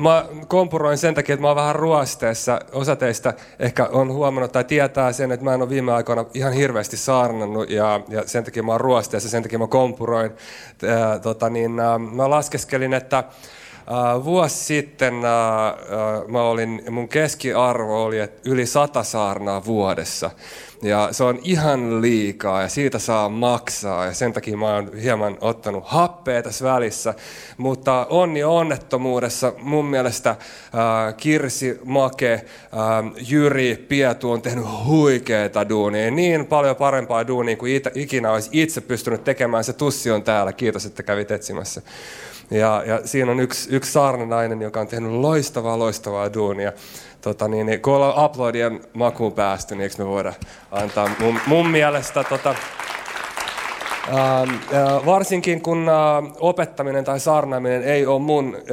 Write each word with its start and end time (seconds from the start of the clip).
Mä 0.00 0.24
kompuroin 0.48 0.98
sen 0.98 1.14
takia, 1.14 1.34
että 1.34 1.42
mä 1.42 1.48
oon 1.48 1.56
vähän 1.56 1.76
ruosteessa. 1.76 2.60
Osa 2.72 2.96
teistä 2.96 3.34
ehkä 3.58 3.86
on 3.86 4.12
huomannut 4.12 4.52
tai 4.52 4.64
tietää 4.64 5.12
sen, 5.12 5.32
että 5.32 5.44
mä 5.44 5.54
en 5.54 5.62
ole 5.62 5.70
viime 5.70 5.92
aikoina 5.92 6.24
ihan 6.34 6.52
hirveästi 6.52 6.96
saarnannut 6.96 7.70
ja, 7.70 8.00
ja 8.08 8.22
sen 8.26 8.44
takia 8.44 8.62
mä 8.62 8.72
oon 8.72 8.80
ruosteessa, 8.80 9.28
sen 9.28 9.42
takia 9.42 9.58
mä 9.58 9.66
kompuroin. 9.66 10.30
Tota 11.22 11.50
niin, 11.50 11.70
mä 12.12 12.30
laskeskelin, 12.30 12.94
että 12.94 13.24
Vuosi 14.24 14.64
sitten 14.64 15.14
uh, 15.14 16.28
mä 16.28 16.42
olin, 16.42 16.82
mun 16.90 17.08
keskiarvo 17.08 18.04
oli 18.04 18.18
että 18.18 18.50
yli 18.50 18.66
sata 18.66 19.02
saarnaa 19.02 19.64
vuodessa. 19.64 20.30
Ja 20.82 21.08
se 21.10 21.24
on 21.24 21.38
ihan 21.42 22.02
liikaa 22.02 22.62
ja 22.62 22.68
siitä 22.68 22.98
saa 22.98 23.28
maksaa 23.28 24.06
ja 24.06 24.12
sen 24.12 24.32
takia 24.32 24.56
mä 24.56 24.74
oon 24.74 24.90
hieman 25.02 25.38
ottanut 25.40 25.84
happea 25.86 26.42
tässä 26.42 26.64
välissä. 26.64 27.14
Mutta 27.56 28.06
onni 28.10 28.44
onnettomuudessa 28.44 29.52
mun 29.58 29.84
mielestä 29.84 30.30
uh, 30.30 31.16
Kirsi, 31.16 31.80
Make, 31.84 32.44
uh, 32.72 33.16
Jyri, 33.28 33.84
Pietu 33.88 34.30
on 34.30 34.42
tehnyt 34.42 34.64
huikeita 34.86 35.68
duunia. 35.68 36.10
Niin 36.10 36.46
paljon 36.46 36.76
parempaa 36.76 37.26
duunia 37.26 37.56
kuin 37.56 37.82
ikinä 37.94 38.32
olisi 38.32 38.50
itse 38.52 38.80
pystynyt 38.80 39.24
tekemään. 39.24 39.64
Se 39.64 39.72
tussi 39.72 40.10
on 40.10 40.22
täällä. 40.22 40.52
Kiitos, 40.52 40.86
että 40.86 41.02
kävit 41.02 41.30
etsimässä. 41.30 41.82
Ja, 42.50 42.82
ja 42.86 43.00
siinä 43.04 43.30
on 43.30 43.40
yksi, 43.40 43.76
yksi 43.76 43.92
saarnanainen, 43.92 44.62
joka 44.62 44.80
on 44.80 44.86
tehnyt 44.86 45.12
loistavaa, 45.12 45.78
loistavaa 45.78 46.34
duunia. 46.34 46.72
Tota, 47.20 47.48
niin, 47.48 47.66
niin, 47.66 47.82
kun 47.82 47.94
ollaan 47.94 48.16
aplodien 48.16 48.80
makuun 48.94 49.32
päästy, 49.32 49.74
niin 49.74 49.82
eikö 49.82 49.94
me 49.98 50.06
voida 50.06 50.32
antaa 50.70 51.10
mun, 51.20 51.40
mun 51.46 51.70
mielestä 51.70 52.24
tota, 52.24 52.54
Uh, 54.08 55.06
varsinkin 55.06 55.62
kun 55.62 55.78
uh, 55.88 56.36
opettaminen 56.40 57.04
tai 57.04 57.20
saarnaaminen 57.20 57.82
ei 57.82 58.06
ole 58.06 58.18
mun 58.18 58.56
uh, 58.56 58.64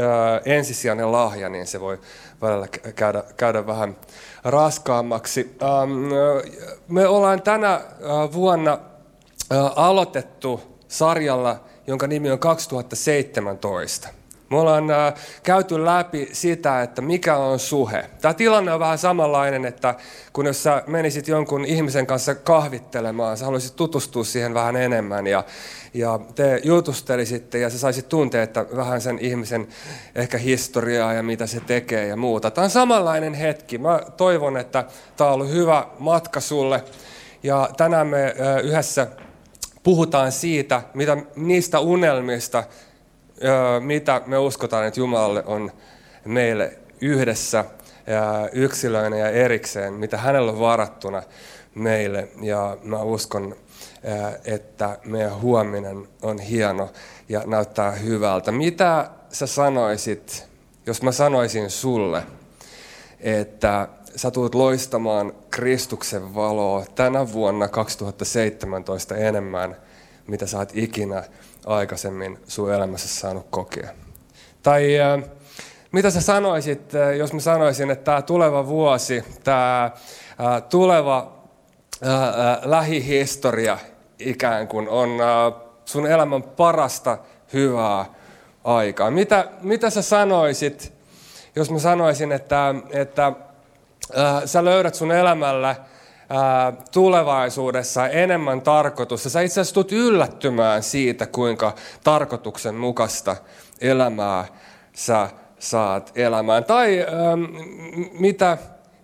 ensisijainen 0.45 1.11
lahja, 1.11 1.49
niin 1.49 1.67
se 1.67 1.79
voi 1.79 1.99
välillä 2.41 2.67
käydä, 2.95 3.23
käydä 3.37 3.67
vähän 3.67 3.95
raskaammaksi. 4.43 5.57
Um, 5.83 5.89
me 6.87 7.07
ollaan 7.07 7.41
tänä 7.41 7.81
vuonna 8.33 8.77
aloitettu 9.75 10.61
sarjalla 10.87 11.59
jonka 11.87 12.07
nimi 12.07 12.31
on 12.31 12.39
2017. 12.39 14.09
Me 14.49 14.59
ollaan 14.59 14.91
äh, 14.91 15.13
käyty 15.43 15.85
läpi 15.85 16.29
sitä, 16.33 16.81
että 16.81 17.01
mikä 17.01 17.37
on 17.37 17.59
suhe. 17.59 18.09
Tämä 18.21 18.33
tilanne 18.33 18.73
on 18.73 18.79
vähän 18.79 18.97
samanlainen, 18.97 19.65
että 19.65 19.95
kun 20.33 20.45
jos 20.45 20.63
sä 20.63 20.83
menisit 20.87 21.27
jonkun 21.27 21.65
ihmisen 21.65 22.07
kanssa 22.07 22.35
kahvittelemaan, 22.35 23.37
sä 23.37 23.45
haluaisit 23.45 23.75
tutustua 23.75 24.23
siihen 24.23 24.53
vähän 24.53 24.75
enemmän 24.75 25.27
ja, 25.27 25.43
ja 25.93 26.19
te 26.35 26.61
jutustelisitte 26.63 27.59
ja 27.59 27.69
sä 27.69 27.79
saisit 27.79 28.09
tuntea, 28.09 28.43
että 28.43 28.65
vähän 28.75 29.01
sen 29.01 29.19
ihmisen 29.19 29.67
ehkä 30.15 30.37
historiaa 30.37 31.13
ja 31.13 31.23
mitä 31.23 31.47
se 31.47 31.59
tekee 31.59 32.07
ja 32.07 32.15
muuta. 32.17 32.51
Tämä 32.51 32.65
on 32.65 32.71
samanlainen 32.71 33.33
hetki. 33.33 33.77
Mä 33.77 34.01
toivon, 34.17 34.57
että 34.57 34.85
tämä 35.17 35.29
on 35.29 35.33
ollut 35.33 35.51
hyvä 35.51 35.87
matka 35.99 36.39
sulle 36.39 36.83
ja 37.43 37.69
tänään 37.77 38.07
me 38.07 38.25
äh, 38.25 38.65
yhdessä 38.65 39.07
puhutaan 39.83 40.31
siitä, 40.31 40.81
mitä, 40.93 41.17
niistä 41.35 41.79
unelmista, 41.79 42.63
mitä 43.79 44.21
me 44.25 44.37
uskotaan, 44.37 44.87
että 44.87 44.99
Jumalalle 44.99 45.43
on 45.45 45.71
meille 46.25 46.79
yhdessä 47.01 47.65
ja 48.07 48.49
yksilöinä 48.51 49.17
ja 49.17 49.29
erikseen, 49.29 49.93
mitä 49.93 50.17
hänellä 50.17 50.51
on 50.51 50.59
varattuna 50.59 51.23
meille. 51.75 52.27
Ja 52.41 52.77
mä 52.83 53.01
uskon, 53.01 53.55
että 54.45 54.97
meidän 55.05 55.41
huominen 55.41 56.07
on 56.21 56.39
hieno 56.39 56.89
ja 57.29 57.43
näyttää 57.45 57.91
hyvältä. 57.91 58.51
Mitä 58.51 59.09
sä 59.31 59.47
sanoisit, 59.47 60.47
jos 60.85 61.01
mä 61.01 61.11
sanoisin 61.11 61.69
sulle, 61.69 62.23
että 63.19 63.87
sä 64.15 64.31
tulet 64.31 64.55
loistamaan 64.55 65.33
Kristuksen 65.49 66.35
valoa 66.35 66.85
tänä 66.95 67.33
vuonna 67.33 67.67
2017 67.67 69.15
enemmän, 69.15 69.75
mitä 70.27 70.47
sä 70.47 70.57
oot 70.57 70.71
ikinä 70.73 71.23
aikaisemmin 71.65 72.39
sun 72.47 72.73
elämässä 72.73 73.19
saanut 73.19 73.47
kokea. 73.49 73.89
Tai 74.63 74.99
äh, 74.99 75.23
mitä 75.91 76.09
sä 76.09 76.21
sanoisit, 76.21 76.95
äh, 76.95 77.15
jos 77.15 77.33
mä 77.33 77.39
sanoisin, 77.39 77.91
että 77.91 78.03
tämä 78.03 78.21
tuleva 78.21 78.67
vuosi, 78.67 79.23
tämä 79.43 79.83
äh, 79.85 80.63
tuleva 80.69 81.33
äh, 82.05 82.23
äh, 82.23 82.59
lähihistoria 82.63 83.77
ikään 84.19 84.67
kuin 84.67 84.89
on 84.89 85.09
sun 85.85 86.07
elämän 86.07 86.43
parasta 86.43 87.17
hyvää 87.53 88.05
aikaa. 88.63 89.11
Mitä, 89.11 89.47
mitä 89.61 89.89
sä 89.89 90.01
sanoisit, 90.01 90.93
jos 91.55 91.71
mä 91.71 91.79
sanoisin, 91.79 92.31
että, 92.31 92.75
että 92.89 93.33
Äh, 94.17 94.43
sä 94.45 94.65
löydät 94.65 94.95
sun 94.95 95.11
elämällä 95.11 95.69
äh, 95.69 95.77
tulevaisuudessa 96.91 98.07
enemmän 98.07 98.61
tarkoitusta. 98.61 99.29
Sä 99.29 99.41
itse 99.41 99.61
asiassa 99.61 99.73
tulet 99.73 99.91
yllättymään 99.91 100.83
siitä, 100.83 101.25
kuinka 101.25 101.75
tarkoituksenmukaista 102.03 103.35
elämää 103.81 104.45
sä 104.93 105.29
saat 105.59 106.11
elämään. 106.15 106.63
Tai 106.63 106.99
ähm, 106.99 107.43
mitä, 108.19 108.57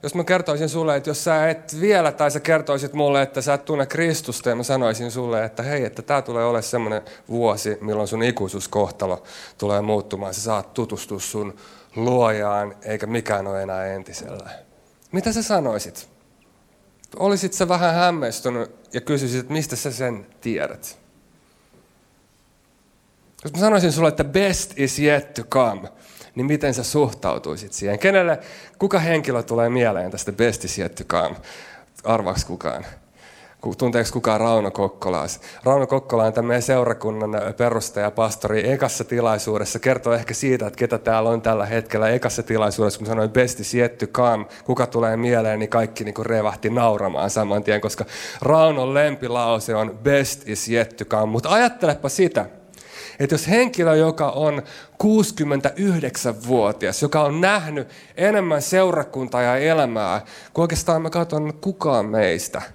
jos 0.04 0.16
mä 0.16 0.24
kertoisin 0.24 0.70
sulle, 0.70 0.96
että 0.96 1.10
jos 1.10 1.24
sä 1.24 1.50
et 1.50 1.82
vielä, 1.82 2.12
tai 2.12 2.32
sä 2.32 2.40
kertoisit 2.40 2.94
mulle, 2.94 3.22
että 3.22 3.42
sä 3.42 3.54
et 3.54 3.66
tunne 3.66 3.86
Kristusta, 3.86 4.50
ja 4.50 4.56
mä 4.56 4.64
sanoisin 4.64 5.12
sulle, 5.12 5.46
että 5.46 5.64
hei, 5.64 5.86
että 5.86 6.02
tämä 6.02 6.22
tulee 6.22 6.46
olemaan 6.46 6.64
semmoinen 6.64 7.02
vuosi, 7.30 7.78
milloin 7.82 8.08
sun 8.08 8.24
ikuisuuskohtalo 8.24 9.24
tulee 9.58 9.82
muuttumaan. 9.82 10.34
Sä 10.34 10.42
saat 10.42 10.74
tutustua 10.74 11.20
sun 11.20 11.54
luojaan, 11.96 12.76
eikä 12.82 13.08
mikään 13.08 13.48
ole 13.48 13.64
enää 13.64 13.86
entisellään. 13.86 14.73
Mitä 15.14 15.34
sä 15.34 15.44
sanoisit? 15.44 16.10
Olisit 17.16 17.54
sä 17.54 17.68
vähän 17.68 17.96
hämmästynyt 17.96 18.72
ja 18.94 19.02
kysyisit, 19.02 19.40
että 19.40 19.54
mistä 19.54 19.76
sä 19.76 19.92
sen 19.92 20.28
tiedät? 20.42 21.00
Jos 23.44 23.54
mä 23.54 23.60
sanoisin 23.60 23.92
sulle, 23.92 24.10
että 24.10 24.24
best 24.24 24.80
is 24.80 25.00
yet 25.00 25.34
to 25.34 25.44
come, 25.44 25.92
niin 26.36 26.46
miten 26.46 26.74
sä 26.74 26.84
suhtautuisit 26.84 27.74
siihen? 27.74 28.00
Kenelle, 28.00 28.40
kuka 28.80 29.00
henkilö 29.00 29.44
tulee 29.44 29.70
mieleen 29.70 30.12
tästä 30.12 30.32
best 30.32 30.66
is 30.66 30.80
yet 30.80 30.96
to 30.96 31.04
come? 31.04 31.36
Arvaaks 32.04 32.46
kukaan? 32.46 32.86
Tunteeko 33.78 34.10
kukaan 34.14 34.40
Rauno 34.40 34.72
Kokkolaa? 34.72 35.26
Rauno 35.64 35.88
Kokkola 35.88 36.24
on 36.24 36.34
tämän 36.34 36.62
seurakunnan 36.62 37.32
perustaja, 37.58 38.12
pastori. 38.12 38.72
Ekassa 38.72 39.04
tilaisuudessa 39.04 39.80
kertoo 39.80 40.14
ehkä 40.14 40.34
siitä, 40.34 40.68
että 40.68 40.78
ketä 40.78 40.98
täällä 40.98 41.30
on 41.30 41.42
tällä 41.42 41.66
hetkellä. 41.66 42.10
Ekassa 42.10 42.44
tilaisuudessa, 42.44 42.98
kun 42.98 43.08
sanoin 43.08 43.30
best 43.30 43.60
is 43.60 43.74
yet 43.74 43.98
to 43.98 44.08
come, 44.08 44.46
kuka 44.66 44.88
tulee 44.88 45.18
mieleen, 45.18 45.60
niin 45.60 45.70
kaikki 45.70 46.04
niin 46.04 46.14
kuin 46.14 46.26
revahti 46.26 46.70
nauramaan 46.70 47.30
saman 47.30 47.64
tien, 47.64 47.82
koska 47.82 48.06
Raunon 48.42 48.94
lempilause 48.94 49.76
on 49.76 50.00
best 50.04 50.50
is 50.50 50.70
yet 50.70 50.98
to 50.98 51.06
come. 51.06 51.26
Mutta 51.26 51.50
ajattelepa 51.50 52.10
sitä, 52.10 52.46
että 53.20 53.34
jos 53.34 53.48
henkilö, 53.48 53.96
joka 53.96 54.30
on 54.30 54.62
69-vuotias, 55.04 57.02
joka 57.02 57.22
on 57.22 57.42
nähnyt 57.42 57.88
enemmän 58.18 58.62
seurakuntaa 58.62 59.42
ja 59.42 59.58
elämää, 59.58 60.22
kuin 60.54 60.64
oikeastaan 60.64 61.02
mä 61.02 61.10
katson 61.10 61.54
kukaan 61.62 62.06
meistä– 62.06 62.62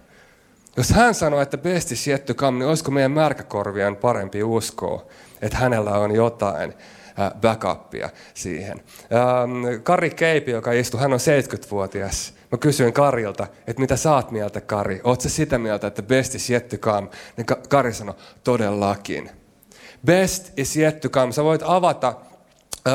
jos 0.78 0.90
hän 0.90 1.14
sanoo, 1.14 1.40
että 1.40 1.58
besti 1.58 1.96
sietty 1.96 2.34
kam, 2.34 2.58
niin 2.58 2.68
olisiko 2.68 2.90
meidän 2.90 3.10
märkäkorvien 3.10 3.96
parempi 3.96 4.42
uskoa, 4.42 5.06
että 5.42 5.56
hänellä 5.56 5.90
on 5.90 6.14
jotain 6.14 6.74
backupia 7.40 8.10
siihen. 8.34 8.80
Kari 9.82 10.10
Keipi, 10.10 10.50
joka 10.50 10.72
istui, 10.72 11.00
hän 11.00 11.12
on 11.12 11.18
70-vuotias. 11.18 12.34
Mä 12.52 12.58
kysyin 12.58 12.92
Karilta, 12.92 13.46
että 13.66 13.80
mitä 13.80 13.94
oot 14.14 14.30
mieltä, 14.30 14.60
Kari? 14.60 15.00
Oot 15.04 15.20
sä 15.20 15.28
sitä 15.28 15.58
mieltä, 15.58 15.86
että 15.86 16.02
best 16.02 16.34
is 16.34 16.50
yet 16.50 16.68
to 16.68 16.76
come? 16.76 17.08
Niin 17.36 17.46
Kari 17.68 17.92
sanoi, 17.92 18.14
todellakin. 18.44 19.30
Best 20.06 20.52
is 20.58 20.76
yet 20.76 21.00
to 21.00 21.08
come. 21.08 21.32
Sä 21.32 21.44
voit 21.44 21.62
avata 21.64 22.14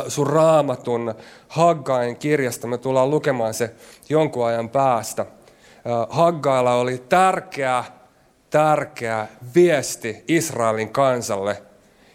sun 0.08 0.28
raamatun 0.28 1.16
Haggain 1.48 2.16
kirjasta. 2.16 2.68
Me 2.68 2.78
tullaan 2.78 3.10
lukemaan 3.10 3.54
se 3.54 3.74
jonkun 4.10 4.48
ajan 4.48 4.69
päästä. 4.69 5.25
Haggailla 6.10 6.76
oli 6.76 7.04
tärkeä, 7.10 7.84
tärkeä 8.50 9.28
viesti 9.56 10.24
Israelin 10.28 10.90
kansalle, 10.90 11.62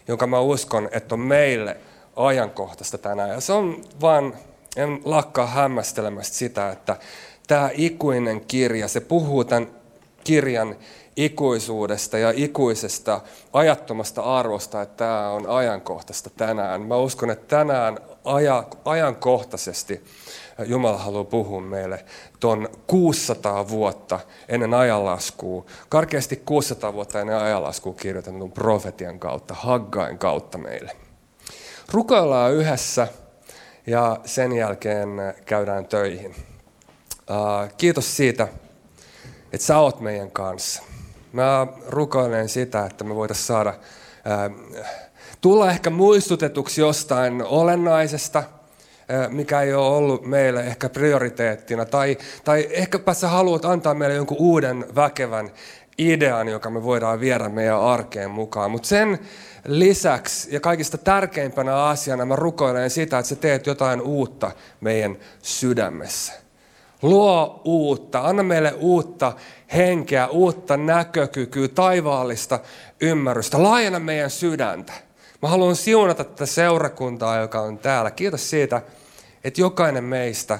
jonka 0.08 0.26
mä 0.26 0.40
uskon, 0.40 0.88
että 0.92 1.14
on 1.14 1.20
meille 1.20 1.76
ajankohtaista 2.16 2.98
tänään. 2.98 3.30
Ja 3.30 3.40
se 3.40 3.52
on 3.52 3.84
vaan, 4.00 4.34
en 4.76 5.00
lakkaa 5.04 5.46
hämmästelemästä 5.46 6.36
sitä, 6.36 6.70
että 6.70 6.96
tämä 7.46 7.70
ikuinen 7.74 8.40
kirja, 8.40 8.88
se 8.88 9.00
puhuu 9.00 9.44
tämän 9.44 9.77
kirjan 10.28 10.76
ikuisuudesta 11.16 12.18
ja 12.18 12.32
ikuisesta 12.36 13.20
ajattomasta 13.52 14.22
arvosta, 14.22 14.82
että 14.82 14.96
tämä 14.96 15.30
on 15.30 15.46
ajankohtaista 15.46 16.30
tänään. 16.30 16.82
Mä 16.82 16.96
uskon, 16.96 17.30
että 17.30 17.56
tänään 17.56 17.98
aja, 18.24 18.64
ajankohtaisesti 18.84 20.04
Jumala 20.66 20.98
haluaa 20.98 21.24
puhua 21.24 21.60
meille 21.60 22.04
tuon 22.40 22.68
600 22.86 23.68
vuotta 23.68 24.20
ennen 24.48 24.74
ajanlaskua, 24.74 25.64
karkeasti 25.88 26.36
600 26.36 26.92
vuotta 26.92 27.20
ennen 27.20 27.36
ajanlaskua 27.36 27.94
kirjoitetun 27.94 28.52
profetian 28.52 29.18
kautta, 29.18 29.54
Haggain 29.54 30.18
kautta 30.18 30.58
meille. 30.58 30.92
Rukoillaan 31.92 32.52
yhdessä 32.52 33.08
ja 33.86 34.20
sen 34.24 34.52
jälkeen 34.52 35.08
käydään 35.46 35.86
töihin. 35.86 36.34
Kiitos 37.78 38.16
siitä, 38.16 38.48
että 39.52 39.66
sä 39.66 39.78
oot 39.78 40.00
meidän 40.00 40.30
kanssa. 40.30 40.82
Mä 41.32 41.66
rukoilen 41.88 42.48
sitä, 42.48 42.86
että 42.86 43.04
me 43.04 43.14
voitaisiin 43.14 43.46
saada 43.46 43.74
tulla 45.40 45.70
ehkä 45.70 45.90
muistutetuksi 45.90 46.80
jostain 46.80 47.42
olennaisesta, 47.42 48.44
mikä 49.28 49.60
ei 49.60 49.74
ole 49.74 49.96
ollut 49.96 50.26
meille 50.26 50.60
ehkä 50.60 50.88
prioriteettina. 50.88 51.84
Tai, 51.84 52.18
tai 52.44 52.68
ehkäpä 52.70 53.14
sä 53.14 53.28
haluat 53.28 53.64
antaa 53.64 53.94
meille 53.94 54.14
jonkun 54.14 54.36
uuden 54.40 54.84
väkevän 54.94 55.50
idean, 55.98 56.48
joka 56.48 56.70
me 56.70 56.82
voidaan 56.82 57.20
viedä 57.20 57.48
meidän 57.48 57.80
arkeen 57.80 58.30
mukaan. 58.30 58.70
Mutta 58.70 58.88
sen 58.88 59.18
lisäksi 59.66 60.54
ja 60.54 60.60
kaikista 60.60 60.98
tärkeimpänä 60.98 61.84
asiana 61.84 62.24
mä 62.24 62.36
rukoilen 62.36 62.90
sitä, 62.90 63.18
että 63.18 63.28
sä 63.28 63.36
teet 63.36 63.66
jotain 63.66 64.00
uutta 64.00 64.50
meidän 64.80 65.16
sydämessä. 65.42 66.47
Luo 67.02 67.60
uutta, 67.64 68.20
anna 68.20 68.42
meille 68.42 68.74
uutta 68.78 69.32
henkeä, 69.74 70.26
uutta 70.26 70.76
näkökykyä, 70.76 71.68
taivaallista 71.68 72.58
ymmärrystä. 73.00 73.62
Laajenna 73.62 73.98
meidän 73.98 74.30
sydäntä. 74.30 74.92
Mä 75.42 75.48
haluan 75.48 75.76
siunata 75.76 76.24
tätä 76.24 76.46
seurakuntaa, 76.46 77.40
joka 77.40 77.60
on 77.60 77.78
täällä. 77.78 78.10
Kiitos 78.10 78.50
siitä, 78.50 78.82
että 79.44 79.60
jokainen 79.60 80.04
meistä 80.04 80.58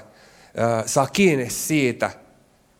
saa 0.86 1.06
kiinni 1.06 1.50
siitä, 1.50 2.10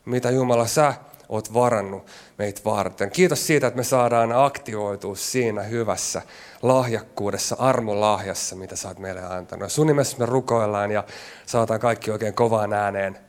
mitä 0.05 0.29
Jumala 0.29 0.67
sä 0.67 0.93
oot 1.29 1.53
varannut 1.53 2.07
meitä 2.37 2.61
varten. 2.65 3.11
Kiitos 3.11 3.47
siitä, 3.47 3.67
että 3.67 3.77
me 3.77 3.83
saadaan 3.83 4.31
aktivoitua 4.31 5.15
siinä 5.15 5.63
hyvässä 5.63 6.21
lahjakkuudessa, 6.61 7.55
armolahjassa, 7.59 8.55
mitä 8.55 8.75
sä 8.75 8.87
oot 8.87 8.99
meille 8.99 9.23
antanut. 9.23 9.71
Sun 9.71 9.87
nimessä 9.87 10.17
me 10.19 10.25
rukoillaan 10.25 10.91
ja 10.91 11.03
saataan 11.45 11.79
kaikki 11.79 12.11
oikein 12.11 12.33
kovaan 12.33 12.73
ääneen. 12.73 13.28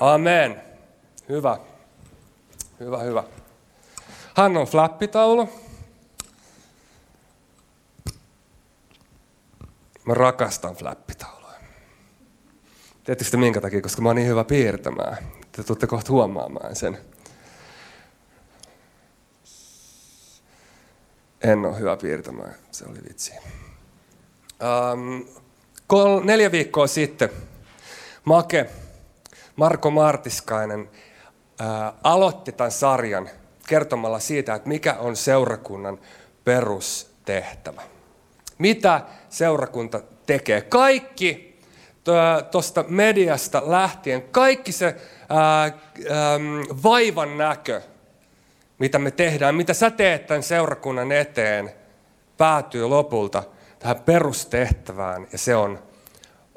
Amen. 0.00 0.62
Hyvä. 1.28 1.58
Hyvä, 2.80 2.98
hyvä. 2.98 3.24
Hän 4.34 4.56
on 4.56 4.66
flappitaulu. 4.66 5.48
Mä 10.04 10.14
rakastan 10.14 10.74
flappitauluja. 10.74 11.58
Tiedättekö 13.04 13.36
minkä 13.36 13.60
takia? 13.60 13.80
Koska 13.80 14.02
mä 14.02 14.08
oon 14.08 14.16
niin 14.16 14.28
hyvä 14.28 14.44
piirtämään. 14.44 15.16
Te 15.52 15.62
tuutte 15.62 15.86
kohta 15.86 16.12
huomaamaan 16.12 16.76
sen. 16.76 16.98
En 21.40 21.64
ole 21.64 21.78
hyvä 21.78 21.96
piirtämään, 21.96 22.54
se 22.70 22.84
oli 22.84 22.98
vitsi. 23.08 23.32
Um, 24.92 25.26
kol, 25.86 26.20
neljä 26.24 26.52
viikkoa 26.52 26.86
sitten 26.86 27.30
Make, 28.24 28.70
Marko 29.58 29.90
Martiskainen, 29.90 30.90
ää, 31.58 31.92
aloitti 32.02 32.52
tämän 32.52 32.70
sarjan 32.70 33.30
kertomalla 33.68 34.18
siitä, 34.18 34.54
että 34.54 34.68
mikä 34.68 34.94
on 34.94 35.16
seurakunnan 35.16 35.98
perustehtävä. 36.44 37.82
Mitä 38.58 39.00
seurakunta 39.28 40.00
tekee. 40.26 40.60
Kaikki 40.60 41.60
tuosta 42.50 42.84
mediasta 42.88 43.62
lähtien, 43.66 44.22
kaikki 44.22 44.72
se 44.72 44.96
ää, 45.28 45.62
ää, 45.62 45.72
vaivan 46.82 47.38
näkö, 47.38 47.80
mitä 48.78 48.98
me 48.98 49.10
tehdään, 49.10 49.54
mitä 49.54 49.74
sä 49.74 49.90
teet 49.90 50.26
tämän 50.26 50.42
seurakunnan 50.42 51.12
eteen, 51.12 51.72
päätyy 52.36 52.84
lopulta 52.84 53.42
tähän 53.78 54.00
perustehtävään 54.00 55.26
ja 55.32 55.38
se 55.38 55.56
on 55.56 55.87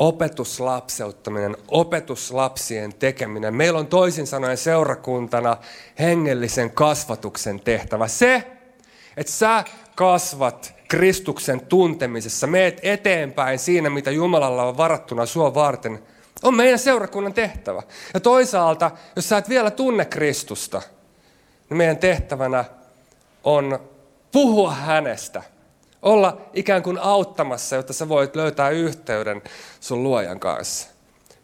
opetuslapseuttaminen, 0.01 1.57
opetuslapsien 1.68 2.94
tekeminen. 2.94 3.56
Meillä 3.56 3.80
on 3.80 3.88
toisin 3.88 4.27
sanoen 4.27 4.57
seurakuntana 4.57 5.57
hengellisen 6.00 6.71
kasvatuksen 6.71 7.59
tehtävä. 7.59 8.07
Se, 8.07 8.48
että 9.18 9.31
sä 9.31 9.63
kasvat 9.95 10.74
Kristuksen 10.88 11.62
tuntemisessa, 11.62 12.48
meet 12.48 12.80
eteenpäin 12.83 13.59
siinä, 13.59 13.89
mitä 13.89 14.12
Jumalalla 14.12 14.63
on 14.63 14.77
varattuna 14.77 15.25
sua 15.25 15.53
varten, 15.53 16.00
on 16.44 16.56
meidän 16.56 16.80
seurakunnan 16.80 17.33
tehtävä. 17.33 17.83
Ja 18.13 18.19
toisaalta, 18.19 18.92
jos 19.15 19.30
sä 19.30 19.38
et 19.38 19.50
vielä 19.50 19.71
tunne 19.71 20.06
Kristusta, 20.06 20.81
niin 21.69 21.77
meidän 21.77 21.98
tehtävänä 21.98 22.65
on 23.44 23.80
puhua 24.31 24.71
hänestä, 24.71 25.44
olla 26.01 26.42
ikään 26.53 26.83
kuin 26.83 26.98
auttamassa, 26.98 27.75
jotta 27.75 27.94
sä 27.94 28.09
voit 28.09 28.36
löytää 28.36 28.69
yhteyden 28.69 29.42
sun 29.80 30.03
luojan 30.03 30.39
kanssa. 30.39 30.88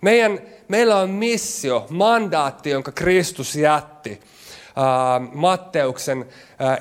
Meidän, 0.02 0.40
meillä 0.68 0.98
on 0.98 1.10
missio, 1.10 1.88
mandaatti, 1.90 2.70
jonka 2.70 2.92
Kristus 2.92 3.56
jätti 3.56 4.20
Matteuksen 5.34 6.26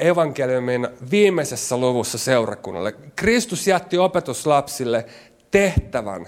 evankeliumin 0.01 0.89
viimeisessä 1.11 1.77
luvussa 1.77 2.19
seurakunnalle. 2.19 2.95
Kristus 3.17 3.67
jätti 3.67 3.99
opetuslapsille 3.99 5.07
tehtävän, 5.51 6.27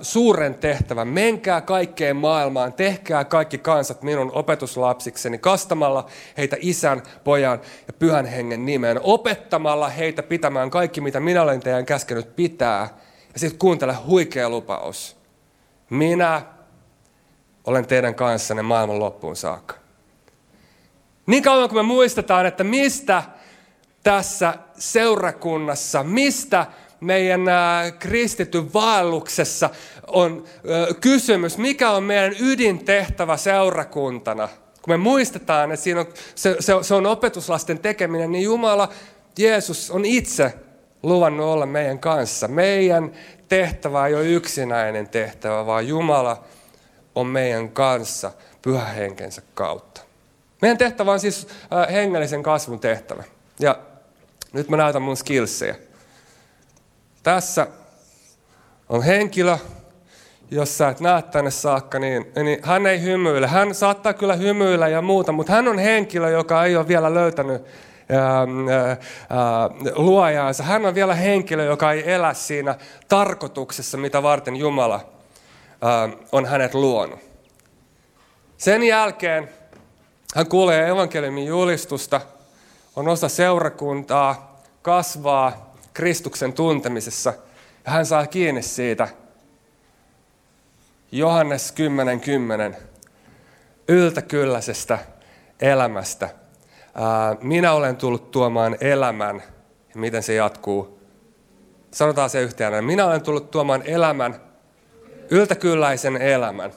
suuren 0.00 0.54
tehtävän. 0.54 1.08
Menkää 1.08 1.60
kaikkeen 1.60 2.16
maailmaan, 2.16 2.72
tehkää 2.72 3.24
kaikki 3.24 3.58
kansat 3.58 4.02
minun 4.02 4.32
opetuslapsikseni, 4.34 5.38
kastamalla 5.38 6.06
heitä 6.36 6.56
isän, 6.60 7.02
pojan 7.24 7.60
ja 7.86 7.92
pyhän 7.92 8.26
hengen 8.26 8.66
nimeen, 8.66 9.00
opettamalla 9.02 9.88
heitä 9.88 10.22
pitämään 10.22 10.70
kaikki, 10.70 11.00
mitä 11.00 11.20
minä 11.20 11.42
olen 11.42 11.60
teidän 11.60 11.86
käskenyt 11.86 12.36
pitää. 12.36 12.88
Ja 13.32 13.40
sitten 13.40 13.58
kuuntele 13.58 13.94
huikea 13.94 14.50
lupaus. 14.50 15.16
Minä 15.90 16.42
olen 17.64 17.86
teidän 17.86 18.14
kanssanne 18.14 18.62
maailman 18.62 18.98
loppuun 18.98 19.36
saakka. 19.36 19.74
Niin 21.26 21.42
kauan 21.42 21.68
kuin 21.68 21.78
me 21.78 21.82
muistetaan, 21.82 22.46
että 22.46 22.64
mistä 22.64 23.22
tässä 24.02 24.54
seurakunnassa, 24.78 26.02
mistä 26.02 26.66
meidän 27.00 27.42
kristitty 27.98 28.72
vaelluksessa 28.74 29.70
on 30.06 30.44
kysymys, 31.00 31.58
mikä 31.58 31.90
on 31.90 32.02
meidän 32.02 32.34
ydintehtävä 32.40 33.36
seurakuntana. 33.36 34.48
Kun 34.82 34.92
me 34.92 34.96
muistetaan, 34.96 35.72
että 35.72 35.84
siinä 35.84 36.00
on, 36.00 36.06
se, 36.34 36.56
se, 36.60 36.72
se 36.82 36.94
on 36.94 37.06
opetuslasten 37.06 37.78
tekeminen, 37.78 38.32
niin 38.32 38.44
Jumala, 38.44 38.88
Jeesus 39.38 39.90
on 39.90 40.04
itse 40.04 40.54
luvannut 41.02 41.46
olla 41.46 41.66
meidän 41.66 41.98
kanssa. 41.98 42.48
Meidän 42.48 43.12
tehtävä 43.48 44.06
ei 44.06 44.14
ole 44.14 44.26
yksinäinen 44.26 45.08
tehtävä, 45.08 45.66
vaan 45.66 45.88
Jumala 45.88 46.44
on 47.14 47.26
meidän 47.26 47.68
kanssa 47.68 48.32
pyhähenkensä 48.62 49.42
kautta. 49.54 50.00
Meidän 50.62 50.78
tehtävä 50.78 51.12
on 51.12 51.20
siis 51.20 51.48
äh, 51.72 51.94
hengellisen 51.94 52.42
kasvun 52.42 52.80
tehtävä. 52.80 53.24
Ja 53.60 53.78
nyt 54.52 54.68
mä 54.68 54.76
näytän 54.76 55.02
mun 55.02 55.16
skillsejä. 55.16 55.74
Tässä 57.26 57.66
on 58.88 59.02
henkilö, 59.02 59.58
jos 60.50 60.78
sä 60.78 60.88
et 60.88 61.00
näe 61.00 61.22
tänne 61.22 61.50
saakka, 61.50 61.98
niin, 61.98 62.32
niin 62.42 62.58
hän 62.62 62.86
ei 62.86 63.02
hymyile. 63.02 63.46
Hän 63.46 63.74
saattaa 63.74 64.12
kyllä 64.12 64.36
hymyillä 64.36 64.88
ja 64.88 65.02
muuta, 65.02 65.32
mutta 65.32 65.52
hän 65.52 65.68
on 65.68 65.78
henkilö, 65.78 66.30
joka 66.30 66.64
ei 66.64 66.76
ole 66.76 66.88
vielä 66.88 67.14
löytänyt 67.14 67.62
ää, 68.08 68.46
ää, 69.30 69.70
luojaansa. 69.94 70.62
Hän 70.62 70.86
on 70.86 70.94
vielä 70.94 71.14
henkilö, 71.14 71.64
joka 71.64 71.92
ei 71.92 72.12
elä 72.12 72.34
siinä 72.34 72.74
tarkoituksessa, 73.08 73.98
mitä 73.98 74.22
varten 74.22 74.56
Jumala 74.56 75.00
ää, 75.82 76.08
on 76.32 76.46
hänet 76.46 76.74
luonut. 76.74 77.20
Sen 78.56 78.82
jälkeen 78.82 79.48
hän 80.34 80.46
kuulee 80.46 80.88
evankeliumin 80.88 81.46
julistusta, 81.46 82.20
on 82.96 83.08
osa 83.08 83.28
seurakuntaa, 83.28 84.62
kasvaa 84.82 85.65
Kristuksen 85.96 86.52
tuntemisessa 86.52 87.34
ja 87.84 87.92
hän 87.92 88.06
saa 88.06 88.26
kiinni 88.26 88.62
siitä. 88.62 89.08
Johannes 91.12 91.74
10.10. 92.14 92.20
10. 92.20 92.76
Yltäkylläisestä 93.88 94.98
elämästä. 95.60 96.28
Minä 97.40 97.72
olen 97.72 97.96
tullut 97.96 98.30
tuomaan 98.30 98.76
elämän. 98.80 99.42
Miten 99.94 100.22
se 100.22 100.34
jatkuu? 100.34 101.00
Sanotaan 101.90 102.30
se 102.30 102.40
yhteen. 102.40 102.84
Minä 102.84 103.06
olen 103.06 103.22
tullut 103.22 103.50
tuomaan 103.50 103.82
elämän, 103.84 104.40
yltäkylläisen 105.30 106.16
elämän. 106.16 106.72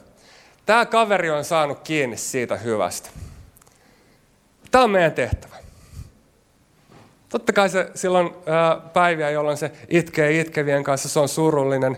Tämä 0.65 0.85
kaveri 0.85 1.29
on 1.29 1.45
saanut 1.45 1.79
kiinni 1.79 2.17
siitä 2.17 2.57
hyvästä. 2.57 3.09
Tämä 4.71 4.83
on 4.83 4.89
meidän 4.89 5.13
tehtävä. 5.13 5.58
Totta 7.29 7.53
kai 7.53 7.69
se 7.69 7.91
silloin 7.95 8.29
ää, 8.45 8.75
päiviä, 8.93 9.29
jolloin 9.29 9.57
se 9.57 9.71
itkee 9.89 10.39
itkevien 10.39 10.83
kanssa, 10.83 11.09
se 11.09 11.19
on 11.19 11.29
surullinen, 11.29 11.97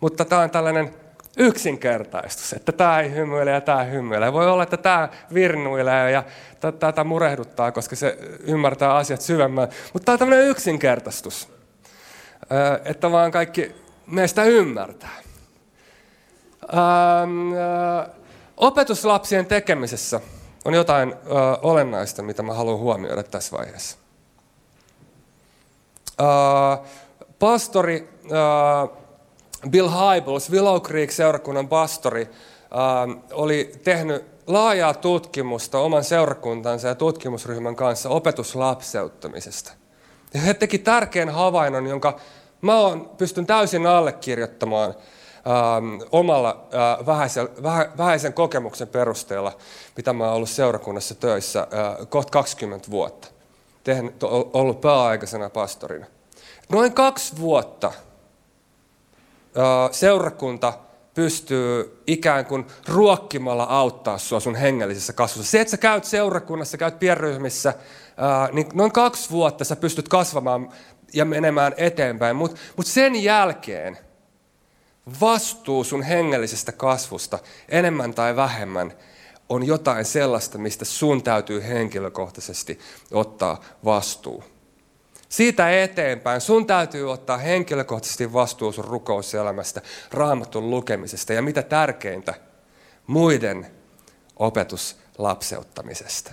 mutta 0.00 0.24
tämä 0.24 0.42
on 0.42 0.50
tällainen 0.50 0.94
yksinkertaistus, 1.36 2.52
että 2.52 2.72
tämä 2.72 3.00
ei 3.00 3.14
hymyile 3.14 3.50
ja 3.50 3.60
tämä 3.60 3.84
hymyilee. 3.84 4.32
Voi 4.32 4.50
olla, 4.50 4.62
että 4.62 4.76
tämä 4.76 5.08
virnuilee 5.34 6.10
ja 6.10 6.22
tätä 6.78 7.04
murehduttaa, 7.04 7.72
koska 7.72 7.96
se 7.96 8.18
ymmärtää 8.44 8.94
asiat 8.94 9.20
syvemmän. 9.20 9.68
Mutta 9.92 10.04
tämä 10.04 10.14
on 10.14 10.18
tämmöinen 10.18 10.46
yksinkertaistus, 10.46 11.48
että 12.84 13.12
vaan 13.12 13.30
kaikki 13.30 13.74
meistä 14.06 14.44
ymmärtää. 14.44 15.16
Opetuslapsien 18.56 19.46
tekemisessä 19.46 20.20
on 20.64 20.74
jotain 20.74 21.14
olennaista, 21.62 22.22
mitä 22.22 22.42
mä 22.42 22.54
haluan 22.54 22.78
huomioida 22.78 23.22
tässä 23.22 23.56
vaiheessa. 23.56 24.01
Pastori 27.38 28.08
Bill 29.70 29.88
Hybels, 29.88 30.50
Willow 30.50 30.82
Creek-seurakunnan 30.82 31.68
pastori, 31.68 32.28
oli 33.32 33.72
tehnyt 33.84 34.24
laajaa 34.46 34.94
tutkimusta 34.94 35.78
oman 35.78 36.04
seurakuntansa 36.04 36.88
ja 36.88 36.94
tutkimusryhmän 36.94 37.76
kanssa 37.76 38.08
opetuslapseuttamisesta. 38.08 39.72
Ja 40.34 40.40
he 40.40 40.54
teki 40.54 40.78
tärkeän 40.78 41.28
havainnon, 41.28 41.86
jonka 41.86 42.18
mä 42.60 42.78
on, 42.78 43.10
pystyn 43.18 43.46
täysin 43.46 43.86
allekirjoittamaan 43.86 44.88
ähm, 44.88 46.00
omalla 46.12 46.68
äh, 46.74 47.06
vähäisen, 47.06 47.48
vähä, 47.62 47.92
vähäisen 47.98 48.32
kokemuksen 48.32 48.88
perusteella, 48.88 49.52
mitä 49.96 50.12
mä 50.12 50.24
oon 50.24 50.34
ollut 50.34 50.50
seurakunnassa 50.50 51.14
töissä 51.14 51.60
äh, 51.60 52.08
kohta 52.08 52.30
20 52.30 52.90
vuotta. 52.90 53.28
Tehnyt, 53.84 54.22
ollut 54.52 54.80
pääaikaisena 54.80 55.50
pastorina. 55.50 56.06
Noin 56.68 56.92
kaksi 56.92 57.36
vuotta 57.40 57.92
seurakunta 59.90 60.72
pystyy 61.14 62.02
ikään 62.06 62.46
kuin 62.46 62.66
ruokkimalla 62.88 63.64
auttaa 63.64 64.18
sua 64.18 64.40
sun 64.40 64.54
hengellisessä 64.54 65.12
kasvussa. 65.12 65.50
Se, 65.50 65.60
että 65.60 65.70
sä 65.70 65.76
käyt 65.76 66.04
seurakunnassa, 66.04 66.78
käyt 66.78 66.98
pienryhmissä, 66.98 67.74
niin 68.52 68.68
noin 68.74 68.92
kaksi 68.92 69.30
vuotta 69.30 69.64
sä 69.64 69.76
pystyt 69.76 70.08
kasvamaan 70.08 70.72
ja 71.12 71.24
menemään 71.24 71.74
eteenpäin. 71.76 72.36
Mutta 72.36 72.60
mut 72.76 72.86
sen 72.86 73.22
jälkeen 73.22 73.98
vastuu 75.20 75.84
sun 75.84 76.02
hengellisestä 76.02 76.72
kasvusta 76.72 77.38
enemmän 77.68 78.14
tai 78.14 78.36
vähemmän 78.36 78.92
on 79.52 79.66
jotain 79.66 80.04
sellaista, 80.04 80.58
mistä 80.58 80.84
sun 80.84 81.22
täytyy 81.22 81.62
henkilökohtaisesti 81.62 82.78
ottaa 83.12 83.60
vastuu. 83.84 84.44
Siitä 85.28 85.82
eteenpäin 85.82 86.40
sun 86.40 86.66
täytyy 86.66 87.12
ottaa 87.12 87.38
henkilökohtaisesti 87.38 88.32
vastuu 88.32 88.72
sun 88.72 88.84
rukouselämästä, 88.84 89.82
raamatun 90.10 90.70
lukemisesta 90.70 91.32
ja 91.32 91.42
mitä 91.42 91.62
tärkeintä, 91.62 92.34
muiden 93.06 93.66
opetuslapseuttamisesta. 94.36 96.32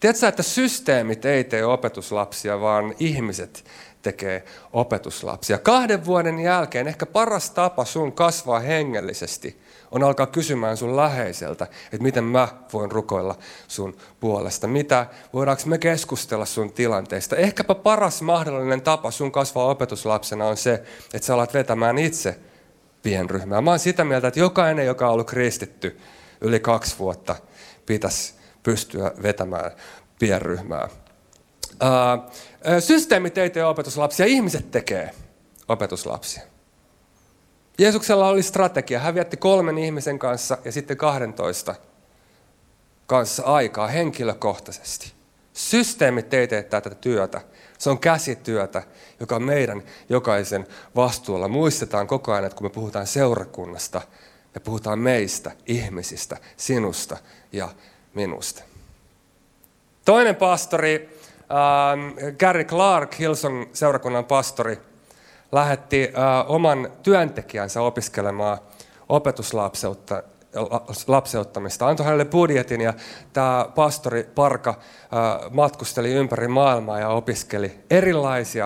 Tiedätkö, 0.00 0.28
että 0.28 0.42
systeemit 0.42 1.24
ei 1.24 1.44
tee 1.44 1.64
opetuslapsia, 1.64 2.60
vaan 2.60 2.94
ihmiset 2.98 3.64
tekee 4.02 4.44
opetuslapsia. 4.72 5.58
Kahden 5.58 6.04
vuoden 6.04 6.38
jälkeen 6.38 6.88
ehkä 6.88 7.06
paras 7.06 7.50
tapa 7.50 7.84
sun 7.84 8.12
kasvaa 8.12 8.60
hengellisesti 8.60 9.60
on 9.90 10.02
alkaa 10.02 10.26
kysymään 10.26 10.76
sun 10.76 10.96
läheiseltä, 10.96 11.64
että 11.64 12.02
miten 12.02 12.24
mä 12.24 12.48
voin 12.72 12.90
rukoilla 12.90 13.38
sun 13.68 13.96
puolesta. 14.20 14.66
Mitä 14.66 15.06
voidaanko 15.32 15.62
me 15.66 15.78
keskustella 15.78 16.44
sun 16.44 16.72
tilanteesta. 16.72 17.36
Ehkäpä 17.36 17.74
paras 17.74 18.22
mahdollinen 18.22 18.82
tapa 18.82 19.10
sun 19.10 19.32
kasvaa 19.32 19.66
opetuslapsena 19.66 20.46
on 20.46 20.56
se, 20.56 20.72
että 21.14 21.26
sä 21.26 21.34
alat 21.34 21.54
vetämään 21.54 21.98
itse 21.98 22.38
pienryhmää. 23.02 23.60
Mä 23.60 23.70
oon 23.70 23.78
sitä 23.78 24.04
mieltä, 24.04 24.28
että 24.28 24.40
jokainen, 24.40 24.86
joka 24.86 25.06
on 25.06 25.12
ollut 25.12 25.30
kristitty 25.30 26.00
yli 26.40 26.60
kaksi 26.60 26.98
vuotta, 26.98 27.36
pitäisi 27.86 28.34
pystyä 28.62 29.12
vetämään 29.22 29.70
pienryhmää. 30.18 30.88
Systeemit 32.80 33.38
ei 33.38 33.50
tee 33.50 33.64
opetuslapsia, 33.64 34.26
ihmiset 34.26 34.70
tekee 34.70 35.10
opetuslapsia. 35.68 36.42
Jeesuksella 37.80 38.28
oli 38.28 38.42
strategia. 38.42 38.98
Hän 38.98 39.14
vietti 39.14 39.36
kolmen 39.36 39.78
ihmisen 39.78 40.18
kanssa 40.18 40.58
ja 40.64 40.72
sitten 40.72 40.96
12 40.96 41.74
kanssa 43.06 43.42
aikaa 43.42 43.86
henkilökohtaisesti. 43.86 45.12
Systeemit 45.52 46.34
ei 46.34 46.48
tee 46.48 46.62
tätä 46.62 46.90
työtä. 46.90 47.40
Se 47.78 47.90
on 47.90 47.98
käsityötä, 47.98 48.82
joka 49.20 49.36
on 49.36 49.42
meidän 49.42 49.82
jokaisen 50.08 50.66
vastuulla. 50.96 51.48
Muistetaan 51.48 52.06
koko 52.06 52.32
ajan, 52.32 52.44
että 52.44 52.56
kun 52.56 52.66
me 52.66 52.70
puhutaan 52.70 53.06
seurakunnasta, 53.06 54.00
me 54.54 54.60
puhutaan 54.60 54.98
meistä, 54.98 55.50
ihmisistä, 55.66 56.36
sinusta 56.56 57.16
ja 57.52 57.68
minusta. 58.14 58.62
Toinen 60.04 60.36
pastori, 60.36 61.18
äh, 61.40 62.34
Gary 62.38 62.64
Clark, 62.64 63.18
Hilson 63.18 63.66
seurakunnan 63.72 64.24
pastori, 64.24 64.89
lähetti 65.52 66.12
äh, 66.18 66.50
oman 66.50 66.92
työntekijänsä 67.02 67.82
opiskelemaan 67.82 68.58
opetuslapseutta, 69.08 70.22
lapseuttamista. 71.06 71.88
Antoi 71.88 72.06
hänelle 72.06 72.24
budjetin 72.24 72.80
ja 72.80 72.94
tämä 73.32 73.66
pastori 73.74 74.30
Parka 74.34 74.70
äh, 74.70 75.50
matkusteli 75.50 76.12
ympäri 76.12 76.48
maailmaa 76.48 76.98
ja 76.98 77.08
opiskeli 77.08 77.80
erilaisia 77.90 78.64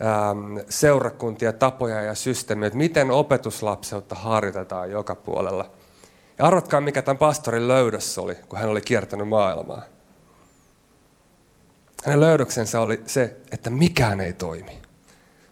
ähm, 0.00 0.58
seurakuntia, 0.68 1.52
tapoja 1.52 2.02
ja 2.02 2.14
systeemejä, 2.14 2.66
että 2.66 2.76
miten 2.76 3.10
opetuslapseutta 3.10 4.14
harjoitetaan 4.14 4.90
joka 4.90 5.14
puolella. 5.14 5.70
Ja 6.38 6.44
arvatkaa, 6.44 6.80
mikä 6.80 7.02
tämän 7.02 7.18
pastorin 7.18 7.68
löydös 7.68 8.18
oli, 8.18 8.34
kun 8.34 8.58
hän 8.58 8.68
oli 8.68 8.80
kiertänyt 8.80 9.28
maailmaa. 9.28 9.82
Hänen 12.04 12.20
löydöksensä 12.20 12.80
oli 12.80 13.02
se, 13.06 13.36
että 13.52 13.70
mikään 13.70 14.20
ei 14.20 14.32
toimi. 14.32 14.85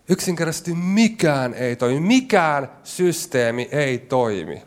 Yksinkertaisesti 0.08 0.75
mikään 0.75 1.54
ei 1.54 1.76
toimi. 1.76 2.00
Mikään 2.00 2.70
systeemi 2.84 3.68
ei 3.73 3.99
toimi. 3.99 4.62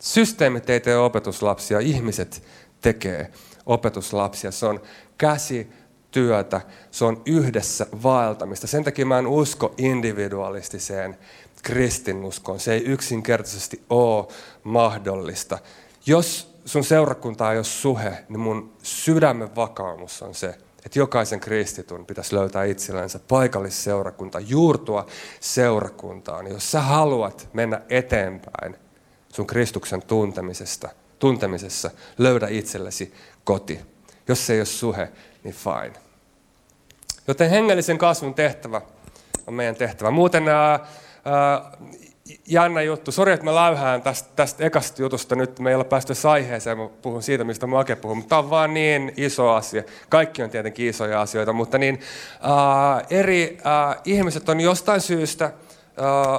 Systeemit 0.00 0.70
ei 0.70 0.80
tee 0.80 0.98
opetuslapsia, 0.98 1.80
ihmiset 1.80 2.42
tekee 2.80 3.32
opetuslapsia. 3.66 4.50
Se 4.50 4.66
on 4.66 4.80
käsi 5.18 5.70
työtä, 6.10 6.60
se 6.90 7.04
on 7.04 7.22
yhdessä 7.26 7.86
vaeltamista. 8.02 8.66
Sen 8.66 8.84
takia 8.84 9.06
mä 9.06 9.18
en 9.18 9.26
usko 9.26 9.74
individualistiseen 9.78 11.18
kristinuskoon. 11.62 12.60
Se 12.60 12.72
ei 12.72 12.84
yksinkertaisesti 12.84 13.82
ole 13.90 14.26
mahdollista. 14.64 15.58
Jos 16.06 16.56
sun 16.64 16.84
seurakunta 16.84 17.52
ei 17.52 17.58
ole 17.58 17.64
suhe, 17.64 18.24
niin 18.28 18.40
mun 18.40 18.72
sydämen 18.82 19.56
vakaumus 19.56 20.22
on 20.22 20.34
se, 20.34 20.58
että 20.86 20.98
jokaisen 20.98 21.40
kristitun 21.40 22.06
pitäisi 22.06 22.34
löytää 22.34 22.64
itsellensä 22.64 23.20
paikallisseurakunta, 23.28 24.40
juurtua 24.40 25.06
seurakuntaan. 25.40 26.46
Jos 26.46 26.70
sä 26.72 26.80
haluat 26.80 27.48
mennä 27.52 27.80
eteenpäin 27.88 28.76
sun 29.32 29.46
Kristuksen 29.46 30.02
tuntemisesta, 30.02 30.88
tuntemisessa, 31.18 31.90
löydä 32.18 32.48
itsellesi 32.48 33.14
koti. 33.44 33.80
Jos 34.28 34.46
se 34.46 34.52
ei 34.52 34.60
ole 34.60 34.66
suhe, 34.66 35.08
niin 35.44 35.54
fine. 35.54 36.00
Joten 37.28 37.50
hengellisen 37.50 37.98
kasvun 37.98 38.34
tehtävä 38.34 38.80
on 39.46 39.54
meidän 39.54 39.76
tehtävä. 39.76 40.10
Muuten 40.10 40.48
ää, 40.48 40.70
ää, 41.24 41.72
jännä 42.46 42.82
juttu. 42.82 43.12
Sori, 43.12 43.32
että 43.32 43.44
mä 43.44 43.54
läyhään 43.54 44.02
tästä, 44.02 44.28
tästä 44.36 44.64
ekasta 44.64 45.02
jutusta 45.02 45.36
nyt. 45.36 45.58
Me 45.58 45.70
ei 45.70 45.76
ole 45.76 45.84
päästy 45.84 46.12
aiheeseen, 46.30 46.78
mä 46.78 46.88
puhun 47.02 47.22
siitä, 47.22 47.44
mistä 47.44 47.66
Make 47.66 47.96
puhuu, 47.96 48.14
mutta 48.14 48.28
tämä 48.28 48.38
on 48.38 48.50
vaan 48.50 48.74
niin 48.74 49.12
iso 49.16 49.50
asia. 49.50 49.82
Kaikki 50.08 50.42
on 50.42 50.50
tietenkin 50.50 50.88
isoja 50.88 51.20
asioita, 51.20 51.52
mutta 51.52 51.78
niin, 51.78 52.00
äh, 52.44 53.06
eri 53.10 53.58
äh, 53.66 53.96
ihmiset 54.04 54.48
on 54.48 54.60
jostain 54.60 55.00
syystä 55.00 55.44
äh, 55.44 55.52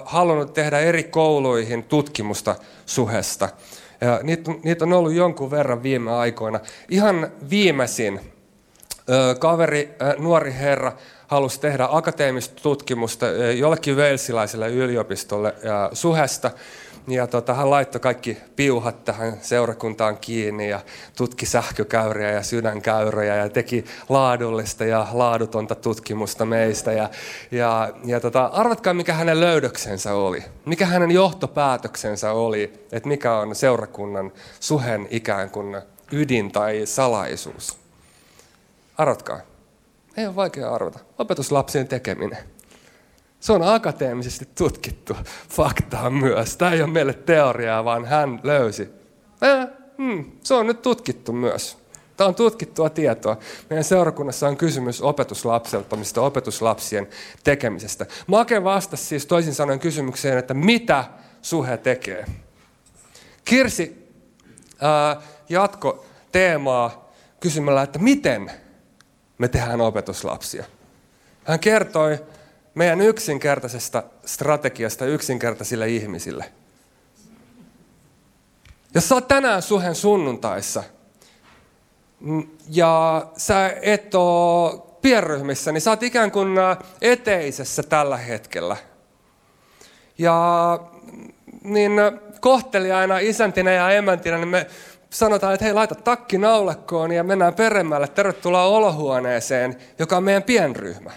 halunnut 0.05 0.53
tehdä 0.53 0.79
eri 0.79 1.03
kouluihin 1.03 1.83
tutkimusta 1.83 2.55
suhesta. 2.85 3.49
Ja 4.01 4.19
niitä, 4.23 4.51
niitä 4.63 4.85
on 4.85 4.93
ollut 4.93 5.13
jonkun 5.13 5.51
verran 5.51 5.83
viime 5.83 6.11
aikoina. 6.11 6.59
Ihan 6.89 7.31
viimeisin 7.49 8.19
äh, 8.19 9.39
kaveri, 9.39 9.95
äh, 10.01 10.15
nuori 10.17 10.53
herra, 10.53 10.91
halusi 11.27 11.59
tehdä 11.59 11.87
akateemista 11.91 12.61
tutkimusta 12.61 13.31
eh, 13.31 13.57
jollekin 13.57 13.95
velsilaiselle 13.95 14.69
yliopistolle 14.69 15.55
suhesta. 15.93 16.51
Ja 17.07 17.27
tota, 17.27 17.53
hän 17.53 17.69
laittoi 17.69 18.01
kaikki 18.01 18.37
piuhat 18.55 19.05
tähän 19.05 19.37
seurakuntaan 19.41 20.17
kiinni 20.17 20.69
ja 20.69 20.79
tutki 21.15 21.45
sähkökäyriä 21.45 22.31
ja 22.31 22.43
sydänkäyriä 22.43 23.35
ja 23.35 23.49
teki 23.49 23.85
laadullista 24.09 24.85
ja 24.85 25.07
laadutonta 25.11 25.75
tutkimusta 25.75 26.45
meistä. 26.45 26.91
Ja, 26.91 27.09
ja, 27.51 27.93
ja 28.05 28.19
tota, 28.19 28.45
arvatkaa, 28.45 28.93
mikä 28.93 29.13
hänen 29.13 29.39
löydöksensä 29.39 30.13
oli. 30.13 30.43
Mikä 30.65 30.85
hänen 30.85 31.11
johtopäätöksensä 31.11 32.31
oli, 32.31 32.87
että 32.91 33.09
mikä 33.09 33.37
on 33.37 33.55
seurakunnan 33.55 34.31
suhen 34.59 35.07
ikään 35.09 35.49
kuin 35.49 35.81
ydin 36.11 36.51
tai 36.51 36.81
salaisuus? 36.85 37.77
Arvatkaa. 38.97 39.56
Ei 40.17 40.25
ole 40.25 40.35
vaikea 40.35 40.73
arvata. 40.73 40.99
Opetuslapsien 41.17 41.87
tekeminen. 41.87 42.37
Se 43.39 43.53
on 43.53 43.63
akateemisesti 43.63 44.49
tutkittu 44.55 45.15
faktaa 45.49 46.09
myös. 46.09 46.57
Tämä 46.57 46.71
ei 46.71 46.81
ole 46.81 46.91
meille 46.91 47.13
teoriaa, 47.13 47.85
vaan 47.85 48.05
hän 48.05 48.39
löysi. 48.43 48.89
Eh, 49.41 49.67
hmm, 49.97 50.31
se 50.43 50.53
on 50.53 50.67
nyt 50.67 50.81
tutkittu 50.81 51.31
myös. 51.31 51.77
Tämä 52.17 52.27
on 52.27 52.35
tutkittua 52.35 52.89
tietoa. 52.89 53.37
Meidän 53.69 53.83
seurakunnassa 53.83 54.47
on 54.47 54.57
kysymys 54.57 55.01
opetuslapselta, 55.01 55.97
opetuslapsien 56.17 57.07
tekemisestä. 57.43 58.05
Make 58.27 58.63
vastasi 58.63 59.05
siis 59.05 59.25
toisin 59.25 59.53
sanoen 59.53 59.79
kysymykseen, 59.79 60.37
että 60.37 60.53
mitä 60.53 61.05
suhe 61.41 61.77
tekee. 61.77 62.25
Kirsi 63.45 64.11
ää, 64.81 65.21
jatko 65.49 66.05
teemaa 66.31 67.11
kysymällä, 67.39 67.81
että 67.81 67.99
miten 67.99 68.51
me 69.37 69.47
tehdään 69.47 69.81
opetuslapsia. 69.81 70.65
Hän 71.43 71.59
kertoi 71.59 72.19
meidän 72.75 73.01
yksinkertaisesta 73.01 74.03
strategiasta 74.25 75.05
yksinkertaisille 75.05 75.89
ihmisille. 75.89 76.51
Jos 78.93 79.09
sä 79.09 79.15
oot 79.15 79.27
tänään 79.27 79.61
suhen 79.61 79.95
sunnuntaissa 79.95 80.83
ja 82.69 83.25
sä 83.37 83.73
et 83.81 84.15
ole 84.15 84.81
pienryhmissä, 85.01 85.71
niin 85.71 85.81
sä 85.81 85.89
oot 85.89 86.03
ikään 86.03 86.31
kuin 86.31 86.49
eteisessä 87.01 87.83
tällä 87.83 88.17
hetkellä. 88.17 88.77
Ja 90.17 90.79
niin 91.63 91.91
kohteliaina 92.39 93.19
isäntinä 93.19 93.71
ja 93.71 93.91
emäntinä, 93.91 94.37
niin 94.37 94.47
me 94.47 94.67
sanotaan, 95.17 95.53
että 95.53 95.65
hei, 95.65 95.73
laita 95.73 95.95
takki 95.95 96.37
naulakkoon 96.37 97.11
ja 97.11 97.23
mennään 97.23 97.53
peremmälle. 97.53 98.07
Tervetuloa 98.07 98.63
olohuoneeseen, 98.63 99.75
joka 99.99 100.17
on 100.17 100.23
meidän 100.23 100.43
pienryhmä. 100.43 101.11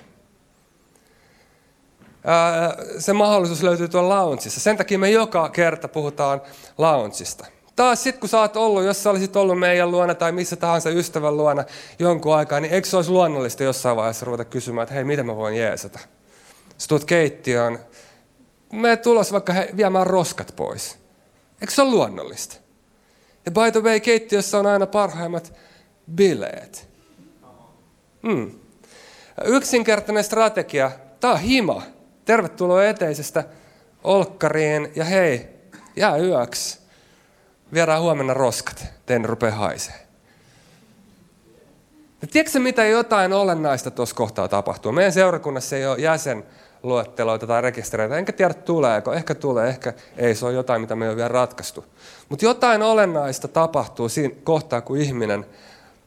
Se 2.98 3.12
mahdollisuus 3.12 3.62
löytyy 3.62 3.88
tuolla 3.88 4.16
loungeissa. 4.16 4.60
Sen 4.60 4.76
takia 4.76 4.98
me 4.98 5.10
joka 5.10 5.48
kerta 5.48 5.88
puhutaan 5.88 6.42
loungeista. 6.78 7.46
Taas 7.76 8.02
sitten 8.02 8.20
kun 8.20 8.28
sä 8.28 8.40
oot 8.40 8.56
ollut, 8.56 8.84
jos 8.84 9.02
sä 9.02 9.10
olisit 9.10 9.36
ollut 9.36 9.58
meidän 9.58 9.90
luona 9.90 10.14
tai 10.14 10.32
missä 10.32 10.56
tahansa 10.56 10.90
ystävän 10.90 11.36
luona 11.36 11.64
jonkun 11.98 12.36
aikaa, 12.36 12.60
niin 12.60 12.72
eikö 12.72 12.88
se 12.88 12.96
olisi 12.96 13.10
luonnollista 13.10 13.62
jossain 13.62 13.96
vaiheessa 13.96 14.26
ruveta 14.26 14.44
kysymään, 14.44 14.82
että 14.82 14.94
hei, 14.94 15.04
miten 15.04 15.26
mä 15.26 15.36
voin 15.36 15.56
jeesata? 15.56 15.98
Sä 16.78 16.88
tulet 16.88 17.04
keittiöön, 17.04 17.78
me 18.72 18.96
tulos 18.96 19.32
vaikka 19.32 19.52
he, 19.52 19.70
viemään 19.76 20.06
roskat 20.06 20.52
pois. 20.56 20.98
Eikö 21.60 21.74
se 21.74 21.82
ole 21.82 21.90
luonnollista? 21.90 22.59
Ja 23.50 23.54
by 23.64 23.72
the 23.72 23.80
way, 23.80 24.00
keittiössä 24.00 24.58
on 24.58 24.66
aina 24.66 24.86
parhaimmat 24.86 25.52
bileet. 26.14 26.88
Hmm. 28.22 28.50
Yksinkertainen 29.44 30.24
strategia, 30.24 30.90
tämä 31.20 31.32
on 31.32 31.40
hima. 31.40 31.82
Tervetuloa 32.24 32.84
eteisestä 32.84 33.44
olkkariin 34.04 34.92
ja 34.96 35.04
hei, 35.04 35.48
jää 35.96 36.16
yöksi. 36.16 36.78
Viedään 37.72 38.02
huomenna 38.02 38.34
roskat, 38.34 38.86
tein 39.06 39.24
rupea 39.24 39.50
haisee. 39.50 40.06
Ja 42.22 42.28
tiedätkö 42.28 42.58
mitä 42.58 42.84
jotain 42.84 43.32
olennaista 43.32 43.90
tuossa 43.90 44.16
kohtaa 44.16 44.48
tapahtuu? 44.48 44.92
Meidän 44.92 45.12
seurakunnassa 45.12 45.76
ei 45.76 45.86
ole 45.86 45.98
jäsen 45.98 46.44
luetteloita 46.82 47.46
tai 47.46 47.62
rekistereitä. 47.62 48.16
Enkä 48.16 48.32
tiedä 48.32 48.54
tuleeko, 48.54 49.12
ehkä 49.12 49.34
tulee, 49.34 49.68
ehkä 49.68 49.92
ei, 50.16 50.34
se 50.34 50.46
on 50.46 50.54
jotain, 50.54 50.80
mitä 50.80 50.96
me 50.96 51.04
ei 51.04 51.08
ole 51.08 51.16
vielä 51.16 51.28
ratkaistu. 51.28 51.84
Mutta 52.28 52.44
jotain 52.44 52.82
olennaista 52.82 53.48
tapahtuu 53.48 54.08
siinä 54.08 54.34
kohtaa, 54.44 54.80
kun 54.80 54.96
ihminen 54.96 55.46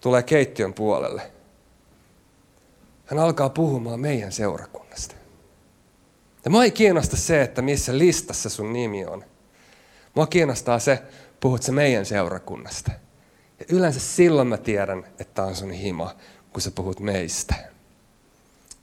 tulee 0.02 0.24
keittiön 0.24 0.74
puolelle. 0.74 1.22
Hän 3.06 3.20
alkaa 3.20 3.50
puhumaan 3.50 4.00
meidän 4.00 4.32
seurakunnasta. 4.32 5.16
Ja 6.46 6.52
mua 6.52 6.64
ei 6.64 6.72
kiinnosta 6.72 7.18
se, 7.18 7.42
että 7.42 7.62
missä 7.62 7.98
listassa 7.98 8.50
sun 8.50 8.74
nimi 8.74 9.06
on. 9.06 9.24
Mua 10.16 10.28
kiinnostaa 10.28 10.80
se, 10.80 11.00
puhut 11.40 11.64
se 11.64 11.72
meidän 11.72 12.06
seurakunnasta. 12.06 12.92
Ja 13.60 13.66
yleensä 13.70 14.00
silloin 14.00 14.48
mä 14.48 14.58
tiedän, 14.58 15.04
että 15.20 15.44
on 15.44 15.56
sun 15.56 15.72
hima, 15.72 16.16
kun 16.54 16.62
sä 16.62 16.72
puhut 16.72 17.00
meistä 17.00 17.73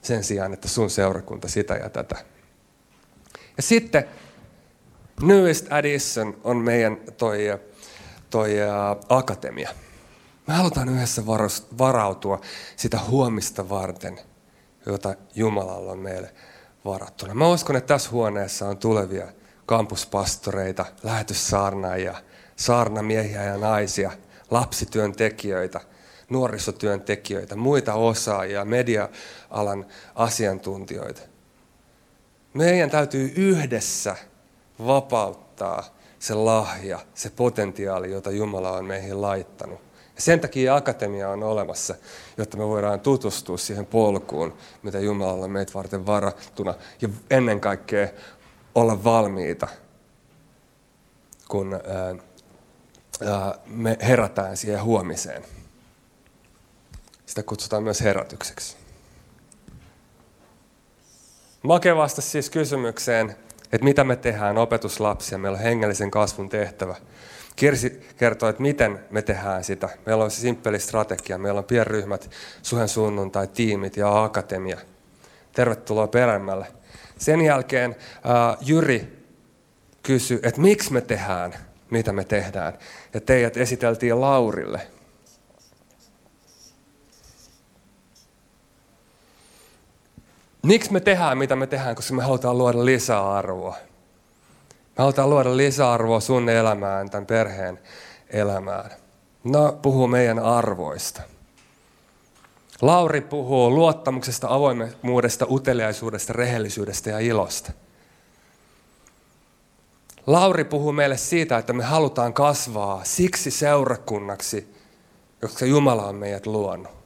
sen 0.02 0.24
sijaan, 0.24 0.52
että 0.52 0.68
sun 0.68 0.90
seurakunta 0.90 1.48
sitä 1.48 1.74
ja 1.74 1.88
tätä. 1.88 2.24
Ja 3.56 3.62
sitten 3.62 4.04
Newest 5.22 5.72
Addition 5.72 6.40
on 6.44 6.56
meidän 6.56 6.96
toi, 7.16 7.60
toi 8.30 8.50
uh, 8.50 9.04
akatemia. 9.08 9.70
Me 10.46 10.54
halutaan 10.54 10.88
yhdessä 10.88 11.26
varautua 11.78 12.40
sitä 12.76 12.98
huomista 13.08 13.68
varten, 13.68 14.20
jota 14.86 15.14
Jumalalla 15.34 15.92
on 15.92 15.98
meille 15.98 16.34
varattuna. 16.84 17.34
Mä 17.34 17.48
uskon, 17.48 17.76
että 17.76 17.94
tässä 17.94 18.10
huoneessa 18.10 18.68
on 18.68 18.78
tulevia 18.78 19.26
kampuspastoreita, 19.66 20.86
lähetyssaarnaajia, 21.02 22.14
saarnamiehiä 22.56 23.44
ja 23.44 23.56
naisia, 23.56 24.12
lapsityöntekijöitä, 24.50 25.80
nuorisotyöntekijöitä, 26.30 27.56
muita 27.56 27.94
osaajia, 27.94 28.64
media-alan 28.64 29.86
asiantuntijoita. 30.14 31.20
Meidän 32.54 32.90
täytyy 32.90 33.32
yhdessä 33.36 34.16
vapauttaa 34.86 35.84
se 36.18 36.34
lahja, 36.34 36.98
se 37.14 37.30
potentiaali, 37.30 38.10
jota 38.10 38.30
Jumala 38.30 38.72
on 38.72 38.84
meihin 38.84 39.22
laittanut. 39.22 39.80
Ja 40.16 40.22
sen 40.22 40.40
takia 40.40 40.76
akatemia 40.76 41.28
on 41.30 41.42
olemassa, 41.42 41.94
jotta 42.36 42.56
me 42.56 42.66
voidaan 42.66 43.00
tutustua 43.00 43.56
siihen 43.56 43.86
polkuun, 43.86 44.54
mitä 44.82 44.98
Jumalalla 45.00 45.44
on 45.44 45.50
meitä 45.50 45.72
varten 45.74 46.06
varattuna. 46.06 46.74
Ja 47.00 47.08
ennen 47.30 47.60
kaikkea 47.60 48.08
olla 48.74 49.04
valmiita, 49.04 49.68
kun 51.48 51.80
me 53.66 53.98
herätään 54.02 54.56
siihen 54.56 54.82
huomiseen. 54.82 55.44
Sitä 57.30 57.42
kutsutaan 57.42 57.82
myös 57.82 58.00
herätykseksi. 58.00 58.76
Make 61.62 61.96
vastasi 61.96 62.28
siis 62.28 62.50
kysymykseen, 62.50 63.36
että 63.72 63.84
mitä 63.84 64.04
me 64.04 64.16
tehdään 64.16 64.58
opetuslapsia. 64.58 65.38
Meillä 65.38 65.56
on 65.56 65.62
hengellisen 65.62 66.10
kasvun 66.10 66.48
tehtävä. 66.48 66.96
Kirsi 67.56 68.08
kertoi, 68.16 68.50
että 68.50 68.62
miten 68.62 69.00
me 69.10 69.22
tehdään 69.22 69.64
sitä. 69.64 69.88
Meillä 70.06 70.24
on 70.24 70.30
simppeli 70.30 70.80
strategia. 70.80 71.38
Meillä 71.38 71.58
on 71.58 71.64
pienryhmät, 71.64 72.30
suhen 72.62 72.88
sunnuntai, 72.88 73.46
tiimit 73.46 73.96
ja 73.96 74.24
akatemia. 74.24 74.78
Tervetuloa 75.52 76.06
peremmälle. 76.06 76.66
Sen 77.18 77.40
jälkeen 77.40 77.96
ää, 78.24 78.56
Jyri 78.60 79.24
kysyi, 80.02 80.40
että 80.42 80.60
miksi 80.60 80.92
me 80.92 81.00
tehdään, 81.00 81.54
mitä 81.90 82.12
me 82.12 82.24
tehdään. 82.24 82.72
Ja 83.14 83.20
teidät 83.20 83.56
esiteltiin 83.56 84.20
Laurille. 84.20 84.80
Miksi 90.62 90.92
me 90.92 91.00
tehdään, 91.00 91.38
mitä 91.38 91.56
me 91.56 91.66
tehdään? 91.66 91.96
Koska 91.96 92.14
me 92.14 92.22
halutaan 92.22 92.58
luoda 92.58 92.84
lisäarvoa. 92.84 93.76
Me 94.70 95.02
halutaan 95.02 95.30
luoda 95.30 95.56
lisäarvoa 95.56 96.20
sun 96.20 96.48
elämään, 96.48 97.10
tämän 97.10 97.26
perheen 97.26 97.78
elämään. 98.30 98.90
No, 99.44 99.78
puhuu 99.82 100.06
meidän 100.06 100.38
arvoista. 100.38 101.22
Lauri 102.82 103.20
puhuu 103.20 103.70
luottamuksesta, 103.70 104.48
avoimuudesta, 104.50 105.46
uteliaisuudesta, 105.50 106.32
rehellisyydestä 106.32 107.10
ja 107.10 107.18
ilosta. 107.18 107.72
Lauri 110.26 110.64
puhuu 110.64 110.92
meille 110.92 111.16
siitä, 111.16 111.58
että 111.58 111.72
me 111.72 111.84
halutaan 111.84 112.32
kasvaa 112.32 113.00
siksi 113.04 113.50
seurakunnaksi, 113.50 114.74
koska 115.40 115.64
Jumala 115.64 116.06
on 116.06 116.14
meidät 116.14 116.46
luonut. 116.46 116.99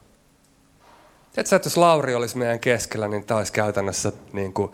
Tiedätkö, 1.35 1.55
että 1.55 1.67
jos 1.67 1.77
Lauri 1.77 2.15
olisi 2.15 2.37
meidän 2.37 2.59
keskellä, 2.59 3.07
niin 3.07 3.25
tämä 3.25 3.37
olisi 3.37 3.53
käytännössä 3.53 4.11
niin 4.33 4.53
kuin, 4.53 4.71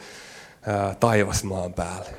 ää, 0.67 0.95
taivas 0.99 1.43
maan 1.43 1.73
päälle. 1.73 2.09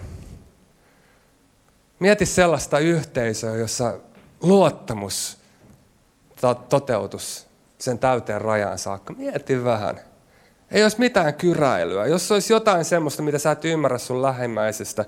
Mieti 1.99 2.27
sellaista 2.27 2.79
yhteisöä, 2.79 3.57
jossa 3.57 3.95
luottamus 4.41 5.39
toteutus 6.69 7.47
sen 7.79 7.99
täyteen 7.99 8.41
rajaan 8.41 8.79
saakka. 8.79 9.13
Mieti 9.13 9.65
vähän. 9.65 10.01
Ei 10.71 10.83
olisi 10.83 10.99
mitään 10.99 11.35
kyräilyä. 11.35 12.07
Jos 12.07 12.33
olisi 12.33 12.53
jotain 12.53 12.85
semmoista, 12.85 13.23
mitä 13.23 13.39
sä 13.39 13.51
et 13.51 13.65
ymmärrä 13.65 13.99
sun 13.99 14.23
lähimmäisestä, 14.23 15.05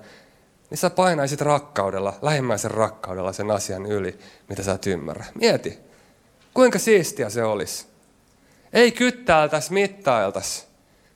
niin 0.70 0.78
sä 0.78 0.90
painaisit 0.90 1.40
rakkaudella, 1.40 2.14
lähimmäisen 2.22 2.70
rakkaudella 2.70 3.32
sen 3.32 3.50
asian 3.50 3.86
yli, 3.86 4.18
mitä 4.48 4.62
sä 4.62 4.72
et 4.72 4.86
ymmärrä. 4.86 5.24
Mieti, 5.34 5.78
kuinka 6.54 6.78
siistiä 6.78 7.30
se 7.30 7.44
olisi. 7.44 7.93
Ei 8.74 8.92
kyttäiltäisi, 8.92 9.72
mittailtaisi. 9.72 10.64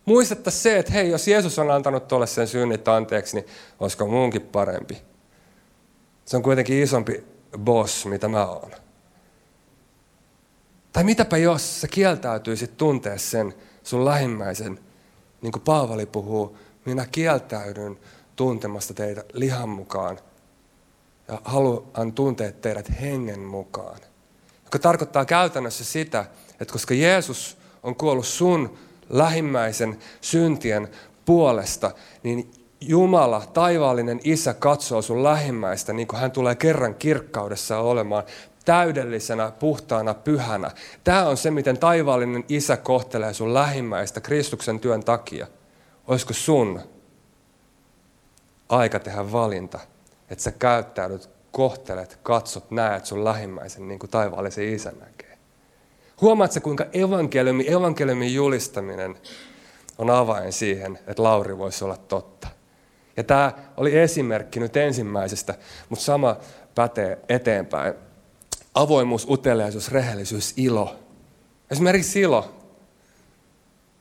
Muistettaisiin 0.05 0.63
se, 0.63 0.79
että 0.79 0.93
hei, 0.93 1.11
jos 1.11 1.29
Jeesus 1.29 1.59
on 1.59 1.71
antanut 1.71 2.09
tuolle 2.09 2.27
sen 2.27 2.49
synnit 2.49 2.89
anteeksi, 2.89 3.37
niin 3.37 3.47
olisiko 3.81 4.07
muunkin 4.07 4.43
parempi. 4.43 5.03
Se 6.25 6.37
on 6.37 6.43
kuitenkin 6.43 6.83
isompi 6.83 7.25
boss, 7.59 8.07
mitä 8.07 8.29
mä 8.29 8.47
oon. 8.47 8.71
Tai 10.93 11.05
mitäpä 11.05 11.37
jos 11.37 11.81
sä 11.81 11.89
kieltäytyisit 11.89 12.77
tuntea 12.77 13.19
sen 13.19 13.55
sun 13.83 14.05
lähimmäisen, 14.05 14.79
niin 15.43 15.53
kuin 15.53 15.63
Paavali 15.63 16.07
puhuu, 16.07 16.59
minä 16.85 17.07
kieltäydyn 17.13 17.99
tuntemasta 18.37 18.95
teitä 18.95 19.25
lihan 19.33 19.69
mukaan 19.69 20.19
ja 21.29 21.41
haluan 21.45 22.13
tuntea 22.13 22.53
teidät 22.53 23.01
hengen 23.01 23.41
mukaan. 23.41 23.99
Joka 24.65 24.79
tarkoittaa 24.79 25.25
käytännössä 25.25 25.85
sitä, 25.85 26.25
että 26.61 26.73
koska 26.73 26.95
Jeesus 26.95 27.57
on 27.83 27.97
kuollut 27.97 28.27
sun 28.27 28.79
lähimmäisen 29.11 29.99
syntien 30.21 30.89
puolesta, 31.25 31.91
niin 32.23 32.51
Jumala, 32.81 33.43
taivaallinen 33.53 34.21
Isä, 34.25 34.55
katsoo 34.55 35.03
sun 35.03 35.25
lähimmäistä 35.25 35.93
niin 35.93 36.09
kuin 36.09 36.21
hän 36.21 36.31
tulee 36.31 36.55
kerran 36.55 36.95
kirkkaudessa 36.95 37.79
olemaan 37.79 38.23
täydellisenä, 38.65 39.51
puhtaana, 39.51 40.15
pyhänä. 40.15 40.71
Tämä 41.05 41.29
on 41.29 41.37
se, 41.37 41.51
miten 41.51 41.79
taivaallinen 41.79 42.45
Isä 42.49 42.77
kohtelee 42.77 43.35
sun 43.35 43.55
lähimmäistä 43.55 44.21
Kristuksen 44.21 44.81
työn 44.81 45.05
takia. 45.05 45.47
Olisiko 46.07 46.33
sun 46.33 46.81
aika 48.69 48.99
tehdä 48.99 49.33
valinta, 49.33 49.79
että 50.31 50.45
sä 50.45 50.53
käyttäydyt, 50.53 51.31
kohtelet, 51.53 52.19
katsot, 52.23 52.71
näet 52.71 53.07
sun 53.07 53.25
lähimmäisen 53.25 53.89
niin 53.89 53.99
kuin 53.99 54.11
taivaallisen 54.11 54.75
Isä 54.75 54.93
näkee. 55.01 55.28
Huomaatko, 56.21 56.61
kuinka 56.61 56.87
evankeliumi, 56.93 57.65
evankeliumin 57.69 58.35
julistaminen 58.35 59.17
on 59.99 60.11
avain 60.11 60.53
siihen, 60.53 60.99
että 61.07 61.23
Lauri 61.23 61.59
voisi 61.59 61.85
olla 61.85 61.97
totta. 61.97 62.49
Ja 63.17 63.25
tämä 63.25 63.53
oli 63.77 63.99
esimerkki 63.99 64.61
nyt 64.61 64.77
ensimmäisestä, 64.77 65.55
mutta 65.89 66.05
sama 66.05 66.37
pätee 66.75 67.19
eteenpäin. 67.29 67.95
Avoimuus, 68.75 69.27
uteliaisuus, 69.31 69.93
rehellisyys, 69.93 70.55
ilo. 70.57 70.97
Esimerkiksi 71.71 72.21
ilo. 72.21 72.55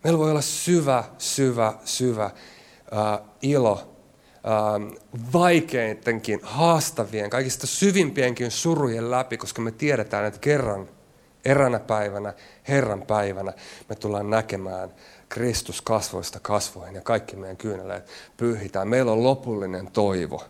Meillä 0.03 0.19
voi 0.19 0.31
olla 0.31 0.41
syvä, 0.41 1.03
syvä, 1.17 1.73
syvä 1.85 2.25
äh, 2.25 3.27
ilo 3.41 3.95
äh, 4.35 4.97
vaikeitenkin, 5.33 6.39
haastavien, 6.43 7.29
kaikista 7.29 7.67
syvimpienkin 7.67 8.51
surujen 8.51 9.11
läpi, 9.11 9.37
koska 9.37 9.61
me 9.61 9.71
tiedetään, 9.71 10.25
että 10.25 10.39
kerran, 10.39 10.89
eränä 11.47 11.79
päivänä, 11.79 12.33
Herran 12.67 13.01
päivänä 13.01 13.53
me 13.89 13.95
tullaan 13.95 14.29
näkemään 14.29 14.93
Kristus 15.29 15.81
kasvoista 15.81 16.39
kasvoihin 16.39 16.95
ja 16.95 17.01
kaikki 17.01 17.35
meidän 17.35 17.57
kyyneleet 17.57 18.09
pyyhitään. 18.37 18.87
Meillä 18.87 19.11
on 19.11 19.23
lopullinen 19.23 19.91
toivo. 19.91 20.43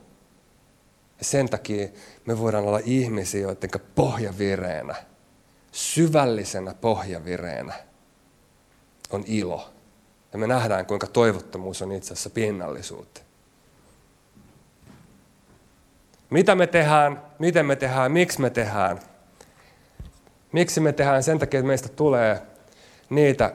Ja 1.20 1.26
sen 1.26 1.50
takia 1.50 1.88
me 2.26 2.40
voidaan 2.40 2.64
olla 2.64 2.80
ihmisiä, 2.84 3.42
joiden 3.42 3.70
pohjavireenä, 3.96 4.96
syvällisenä 5.72 6.74
pohjavireenä 6.74 7.74
on 9.10 9.24
ilo. 9.28 9.70
Ja 10.34 10.40
me 10.40 10.48
nähdään, 10.48 10.86
kuinka 10.86 11.08
toivottomuus 11.08 11.82
on 11.82 11.92
itse 11.92 12.14
asiassa 12.14 12.30
pinnallisuutta. 12.30 13.22
Mitä 16.30 16.56
me 16.56 16.68
tehdään, 16.68 17.24
miten 17.40 17.66
me 17.66 17.76
tehdään, 17.76 18.12
miksi 18.12 18.42
me 18.42 18.50
tehdään. 18.50 19.00
Miksi 20.58 20.80
me 20.80 20.94
tehdään 20.94 21.24
sen 21.24 21.40
takia, 21.40 21.60
että 21.60 21.68
meistä 21.68 21.90
tulee 21.90 22.42
niitä 23.10 23.54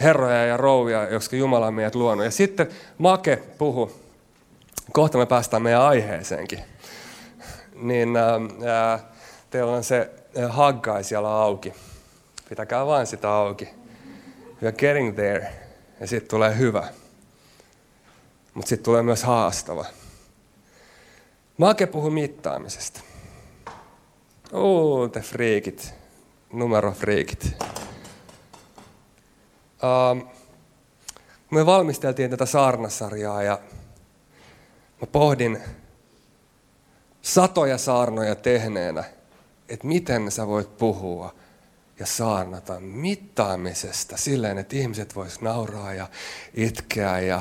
herroja 0.00 0.46
ja 0.46 0.56
rouvia, 0.56 1.08
jotka 1.10 1.36
Jumala 1.36 1.66
on 1.66 1.74
meidät 1.74 1.94
luonut. 1.94 2.24
Ja 2.24 2.30
sitten 2.30 2.68
Make 2.98 3.36
puhu, 3.58 3.92
kohta 4.92 5.18
me 5.18 5.26
päästään 5.26 5.62
meidän 5.62 5.82
aiheeseenkin, 5.82 6.58
niin 7.74 8.16
ää, 8.16 8.98
teillä 9.50 9.72
on 9.72 9.84
se 9.84 10.10
haggai 10.48 11.04
siellä 11.04 11.28
auki. 11.42 11.72
Pitäkää 12.48 12.86
vain 12.86 13.06
sitä 13.06 13.32
auki. 13.32 13.68
You're 14.62 14.76
getting 14.76 15.14
there. 15.14 15.52
Ja 16.00 16.06
sitten 16.06 16.30
tulee 16.30 16.58
hyvä. 16.58 16.88
Mutta 18.54 18.68
sitten 18.68 18.84
tulee 18.84 19.02
myös 19.02 19.24
haastava. 19.24 19.84
Make 21.58 21.86
puhuu 21.86 22.10
mittaamisesta. 22.10 23.00
Oo, 24.52 25.08
te 25.08 25.20
friikit. 25.20 26.01
Numerofriikit. 26.52 27.56
Uh, 29.82 30.28
me 31.50 31.66
valmisteltiin 31.66 32.30
tätä 32.30 32.46
saarnasarjaa 32.46 33.42
ja 33.42 33.58
mä 35.00 35.06
pohdin 35.12 35.58
satoja 37.22 37.78
saarnoja 37.78 38.34
tehneenä, 38.34 39.04
että 39.68 39.86
miten 39.86 40.30
sä 40.30 40.46
voit 40.46 40.78
puhua 40.78 41.34
ja 42.02 42.06
saarnata 42.06 42.80
mittaamisesta 42.80 44.16
silleen, 44.16 44.58
että 44.58 44.76
ihmiset 44.76 45.14
vois 45.16 45.40
nauraa 45.40 45.94
ja 45.94 46.06
itkeä 46.54 47.20
ja 47.20 47.40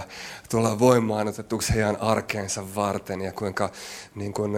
tulla 0.49 0.79
voimaan 0.79 1.27
otetuksi 1.27 1.73
heidän 1.73 2.01
arkeensa 2.01 2.75
varten 2.75 3.21
ja 3.21 3.31
kuinka 3.31 3.71
niin 4.15 4.33
kuin, 4.33 4.51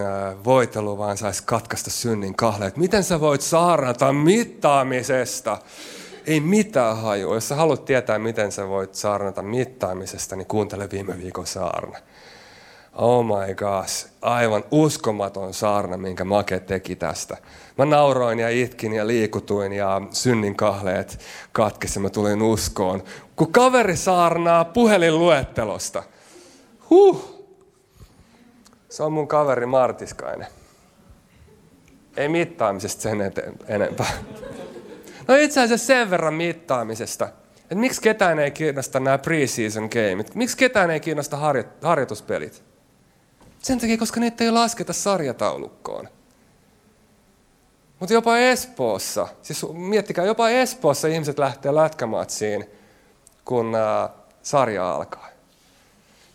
voitelu 0.43 0.97
vaan 0.97 1.17
saisi 1.17 1.43
katkaista 1.45 1.89
synnin 1.89 2.35
kahleet. 2.35 2.77
Miten 2.77 3.03
sä 3.03 3.19
voit 3.19 3.41
saarnata 3.41 4.13
mittaamisesta? 4.13 5.57
ei 6.25 6.39
mitään 6.39 6.97
hajua. 6.97 7.35
Jos 7.35 7.47
sä 7.47 7.55
haluat 7.55 7.85
tietää, 7.85 8.19
miten 8.19 8.51
sä 8.51 8.67
voit 8.67 8.95
saarnata 8.95 9.41
mittaamisesta, 9.41 10.35
niin 10.35 10.47
kuuntele 10.47 10.89
viime 10.91 11.17
viikon 11.17 11.47
saarna. 11.47 11.97
Oh 12.95 13.25
my 13.25 13.55
gosh, 13.55 14.07
aivan 14.21 14.63
uskomaton 14.71 15.53
saarna, 15.53 15.97
minkä 15.97 16.23
Make 16.23 16.59
teki 16.59 16.95
tästä. 16.95 17.37
Mä 17.77 17.85
nauroin 17.85 18.39
ja 18.39 18.49
itkin 18.49 18.93
ja 18.93 19.07
liikutuin 19.07 19.73
ja 19.73 20.01
synnin 20.11 20.55
kahleet 20.55 21.19
katkesi 21.51 21.99
mä 21.99 22.09
tulin 22.09 22.41
uskoon. 22.41 23.03
Kun 23.35 23.51
kaveri 23.51 23.95
saarnaa 23.95 24.65
puhelinluettelosta. 24.65 26.03
Huh! 26.89 27.43
Se 28.89 29.03
on 29.03 29.13
mun 29.13 29.27
kaveri 29.27 29.65
Martiskainen. 29.65 30.47
Ei 32.17 32.29
mittaamisesta 32.29 33.01
sen 33.01 33.31
enempää. 33.67 34.11
No 35.27 35.35
itse 35.35 35.61
asiassa 35.61 35.87
sen 35.87 36.09
verran 36.09 36.33
mittaamisesta, 36.33 37.29
että 37.55 37.75
miksi 37.75 38.01
ketään 38.01 38.39
ei 38.39 38.51
kiinnosta 38.51 38.99
nämä 38.99 39.17
preseason 39.17 39.89
gameit, 39.91 40.35
miksi 40.35 40.57
ketään 40.57 40.91
ei 40.91 40.99
kiinnosta 40.99 41.37
harjoituspelit. 41.81 42.72
Sen 43.63 43.79
takia, 43.79 43.97
koska 43.97 44.19
niitä 44.19 44.43
ei 44.43 44.51
lasketa 44.51 44.93
sarjataulukkoon. 44.93 46.09
Mutta 47.99 48.13
jopa 48.13 48.37
Espoossa, 48.37 49.27
siis 49.41 49.65
miettikää, 49.73 50.25
jopa 50.25 50.49
Espoossa 50.49 51.07
ihmiset 51.07 51.39
lähtee 51.39 51.75
lätkämatsiin, 51.75 52.65
kun 53.45 53.75
ää, 53.75 54.09
sarja 54.41 54.91
alkaa. 54.95 55.29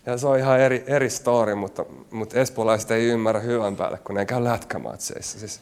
Ja 0.05 0.17
se 0.17 0.27
on 0.27 0.39
ihan 0.39 0.59
eri, 0.59 0.83
eri 0.87 1.09
story, 1.09 1.55
mutta, 1.55 1.85
mutta 2.11 2.39
espoolaiset 2.39 2.91
ei 2.91 3.05
ymmärrä 3.05 3.41
hyvän 3.41 3.75
päälle, 3.75 3.97
kun 3.97 4.15
ne 4.15 4.25
käy 4.25 4.43
lätkämatseissa. 4.43 5.39
Siis, 5.39 5.61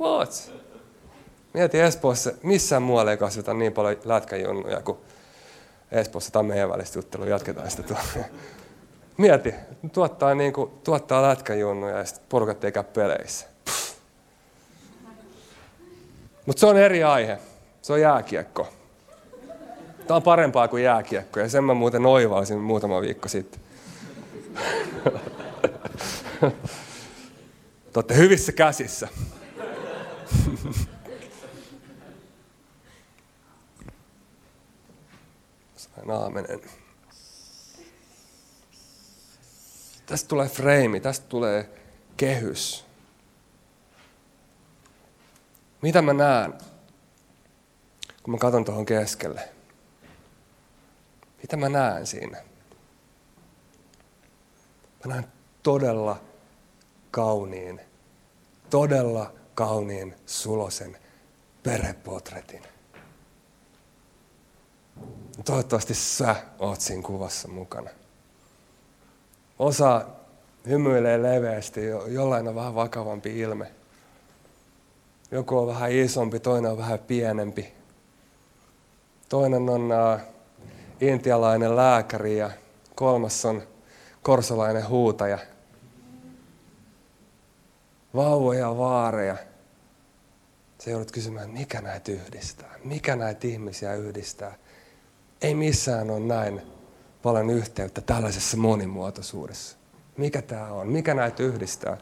what? 0.00 0.52
Mieti 1.52 1.80
Espoossa, 1.80 2.32
missään 2.42 2.82
muualla 2.82 3.10
ei 3.10 3.16
kasveta 3.16 3.54
niin 3.54 3.72
paljon 3.72 3.96
lätkäjunnuja 4.04 4.80
kuin 4.80 4.98
Espoossa. 5.92 6.30
Tämä 6.30 6.40
on 6.40 6.46
meidän 6.46 6.70
välistä 6.70 6.98
juttelua, 6.98 7.26
jatketaan 7.26 7.70
sitä 7.70 7.82
tuolla. 7.82 8.24
Mieti, 9.16 9.54
tuottaa, 9.92 10.34
niin 10.34 10.52
kuin, 10.52 10.70
tuottaa 10.84 11.22
lätkäjunnuja 11.22 11.98
ja 11.98 12.04
sitten 12.04 12.26
porukat 12.28 12.64
ei 12.64 12.72
käy 12.72 12.84
peleissä. 12.84 13.46
Mutta 16.46 16.60
se 16.60 16.66
on 16.66 16.76
eri 16.76 17.04
aihe. 17.04 17.38
Se 17.82 17.92
on 17.92 18.00
jääkiekko. 18.00 18.68
Tämä 20.06 20.16
on 20.16 20.22
parempaa 20.22 20.68
kuin 20.68 20.82
jääkiekko 20.82 21.40
ja 21.40 21.48
sen 21.48 21.64
mä 21.64 21.74
muuten 21.74 22.06
oivalsin 22.06 22.58
muutama 22.58 23.00
viikko 23.00 23.28
sitten. 23.28 23.60
Te 27.92 27.98
olette 27.98 28.16
hyvissä 28.16 28.52
käsissä. 28.52 29.08
aamenen. 36.08 36.60
Tästä 40.06 40.28
tulee 40.28 40.48
freimi, 40.48 41.00
tästä 41.00 41.26
tulee 41.28 41.70
kehys. 42.16 42.84
Mitä 45.82 46.02
mä 46.02 46.12
näen, 46.12 46.52
kun 48.22 48.34
mä 48.34 48.38
katson 48.38 48.64
tuohon 48.64 48.86
keskelle? 48.86 49.48
Mitä 51.42 51.56
mä 51.56 51.68
näen 51.68 52.06
siinä? 52.06 52.36
Mä 55.04 55.14
näen 55.14 55.26
todella 55.62 56.20
kauniin, 57.10 57.80
todella 58.70 59.32
kauniin 59.54 60.14
sulosen 60.26 60.98
perhepotretin. 61.62 62.62
Toivottavasti 65.44 65.94
sä 65.94 66.36
oot 66.58 66.80
siinä 66.80 67.02
kuvassa 67.02 67.48
mukana. 67.48 67.90
Osa 69.58 70.06
hymyilee 70.68 71.22
leveästi, 71.22 71.86
jollain 72.08 72.48
on 72.48 72.54
vähän 72.54 72.74
vakavampi 72.74 73.40
ilme. 73.40 73.70
Joku 75.30 75.58
on 75.58 75.66
vähän 75.66 75.92
isompi, 75.92 76.40
toinen 76.40 76.70
on 76.70 76.78
vähän 76.78 76.98
pienempi. 76.98 77.74
toinen 79.28 79.68
on 79.68 79.82
uh, 79.82 80.20
intialainen 81.00 81.76
lääkäri 81.76 82.38
ja 82.38 82.50
kolmas 82.94 83.44
on 83.44 83.62
korsolainen 84.22 84.88
huutaja. 84.88 85.38
Vauvoja 88.14 88.60
ja 88.60 88.78
vaareja. 88.78 89.36
Se 90.78 90.90
joudut 90.90 91.12
kysymään, 91.12 91.50
mikä 91.50 91.80
näitä 91.80 92.12
yhdistää? 92.12 92.74
Mikä 92.84 93.16
näitä 93.16 93.46
ihmisiä 93.46 93.94
yhdistää? 93.94 94.54
Ei 95.42 95.54
missään 95.54 96.10
ole 96.10 96.20
näin 96.20 96.73
paljon 97.24 97.50
yhteyttä 97.50 98.00
tällaisessa 98.00 98.56
monimuotoisuudessa. 98.56 99.76
Mikä 100.16 100.42
tämä 100.42 100.66
on? 100.66 100.88
Mikä 100.88 101.14
näitä 101.14 101.42
yhdistää? 101.42 101.96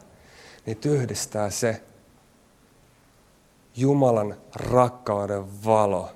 Niitä 0.65 0.89
yhdistää 0.89 1.49
se 1.49 1.81
Jumalan 3.75 4.37
rakkauden 4.55 5.65
valo, 5.65 6.11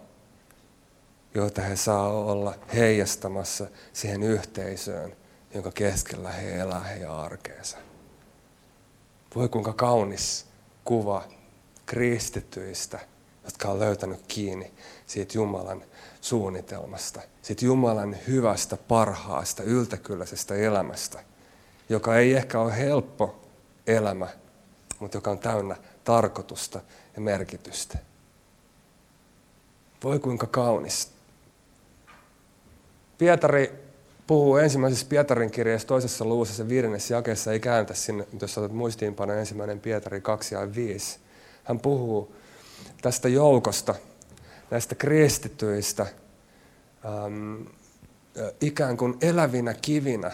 jota 1.34 1.62
he 1.62 1.76
saa 1.76 2.08
olla 2.08 2.56
heijastamassa 2.74 3.68
siihen 3.94 4.24
yhteisöön, 4.24 5.16
jonka 5.54 5.72
keskellä 5.72 6.32
he 6.32 6.56
elää 6.56 6.84
heidän 6.84 7.12
arkeensa. 7.12 7.78
Voi 9.36 9.50
kuinka 9.50 9.74
kaunis 9.74 10.46
kuva 10.84 11.24
kristityistä, 11.86 13.00
jotka 13.46 13.68
on 13.68 13.80
löytänyt 13.80 14.22
kiinni 14.28 14.74
siitä 15.06 15.38
Jumalan 15.38 15.84
suunnitelmasta, 16.30 17.22
siitä 17.42 17.66
Jumalan 17.66 18.18
hyvästä, 18.28 18.78
parhaasta, 18.78 19.64
yltäkylläisestä 19.64 20.56
elämästä, 20.56 21.24
joka 21.90 22.18
ei 22.18 22.34
ehkä 22.34 22.60
ole 22.60 22.78
helppo 22.78 23.40
elämä, 23.88 24.28
mutta 25.00 25.18
joka 25.18 25.32
on 25.32 25.40
täynnä 25.40 25.76
tarkoitusta 26.04 26.82
ja 27.16 27.22
merkitystä. 27.22 27.98
Voi 30.04 30.20
kuinka 30.20 30.48
kaunis. 30.48 31.12
Pietari 33.18 33.88
puhuu 34.28 34.58
ensimmäisessä 34.58 35.06
Pietarin 35.10 35.52
kirjassa 35.52 35.88
toisessa 35.88 36.26
luvussa 36.26 36.56
sen 36.56 36.70
viidennessä 36.70 37.14
jakeessa, 37.14 37.52
ei 37.52 37.60
kääntä 37.60 37.94
sinne, 37.94 38.28
jos 38.42 38.58
otat 38.58 38.72
muistiinpano 38.72 39.34
ensimmäinen 39.34 39.80
Pietari 39.80 40.22
2 40.22 40.56
ja 40.56 40.76
5. 40.76 41.20
Hän 41.64 41.80
puhuu 41.80 42.36
tästä 43.02 43.30
joukosta, 43.30 43.96
näistä 44.72 44.96
kristityistä, 44.96 46.06
ähm, 47.06 47.62
ikään 48.62 48.98
kuin 48.98 49.18
elävinä 49.22 49.74
kivinä. 49.74 50.32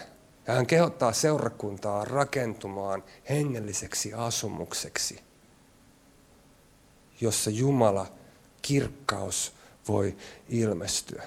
Ja 0.48 0.54
hän 0.54 0.68
kehottaa 0.68 1.14
seurakuntaa 1.14 2.06
rakentumaan 2.06 3.04
hengelliseksi 3.30 4.14
asumukseksi, 4.14 5.20
jossa 7.22 7.50
Jumala 7.50 8.12
kirkkaus 8.62 9.54
voi 9.88 10.18
ilmestyä. 10.50 11.24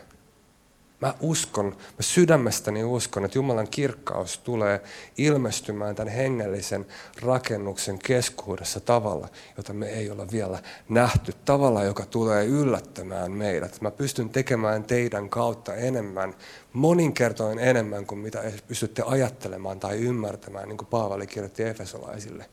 Mä 1.00 1.14
uskon, 1.20 1.66
mä 1.66 2.00
sydämestäni 2.00 2.84
uskon, 2.84 3.24
että 3.24 3.38
Jumalan 3.38 3.68
kirkkaus 3.68 4.38
tulee 4.38 4.80
ilmestymään 5.18 5.94
tämän 5.94 6.12
hengellisen 6.12 6.86
rakennuksen 7.22 7.98
keskuudessa 7.98 8.80
tavalla, 8.80 9.28
jota 9.56 9.72
me 9.72 9.88
ei 9.88 10.10
olla 10.10 10.26
vielä 10.32 10.62
nähty. 10.88 11.32
Tavalla, 11.44 11.84
joka 11.84 12.06
tulee 12.06 12.46
yllättämään 12.46 13.32
meidät. 13.32 13.80
Mä 13.80 13.90
pystyn 13.90 14.30
tekemään 14.30 14.84
teidän 14.84 15.28
kautta 15.28 15.74
enemmän, 15.74 16.34
moninkertoin 16.72 17.58
enemmän 17.58 18.06
kuin 18.06 18.18
mitä 18.18 18.52
pystytte 18.68 19.02
ajattelemaan 19.06 19.80
tai 19.80 19.96
ymmärtämään, 19.96 20.68
niin 20.68 20.78
kuin 20.78 20.88
Paavali 20.88 21.26
kirjoitti 21.26 21.62
Efesolaisille. 21.62 22.46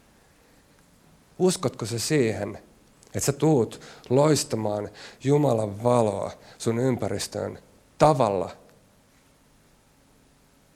Uskotko 1.39 1.85
se 1.85 1.99
siihen, 1.99 2.57
että 3.05 3.25
sä 3.25 3.31
tuut 3.31 3.81
loistamaan 4.09 4.89
Jumalan 5.23 5.83
valoa 5.83 6.31
sun 6.57 6.79
ympäristöön 6.79 7.59
tavalla, 8.03 8.51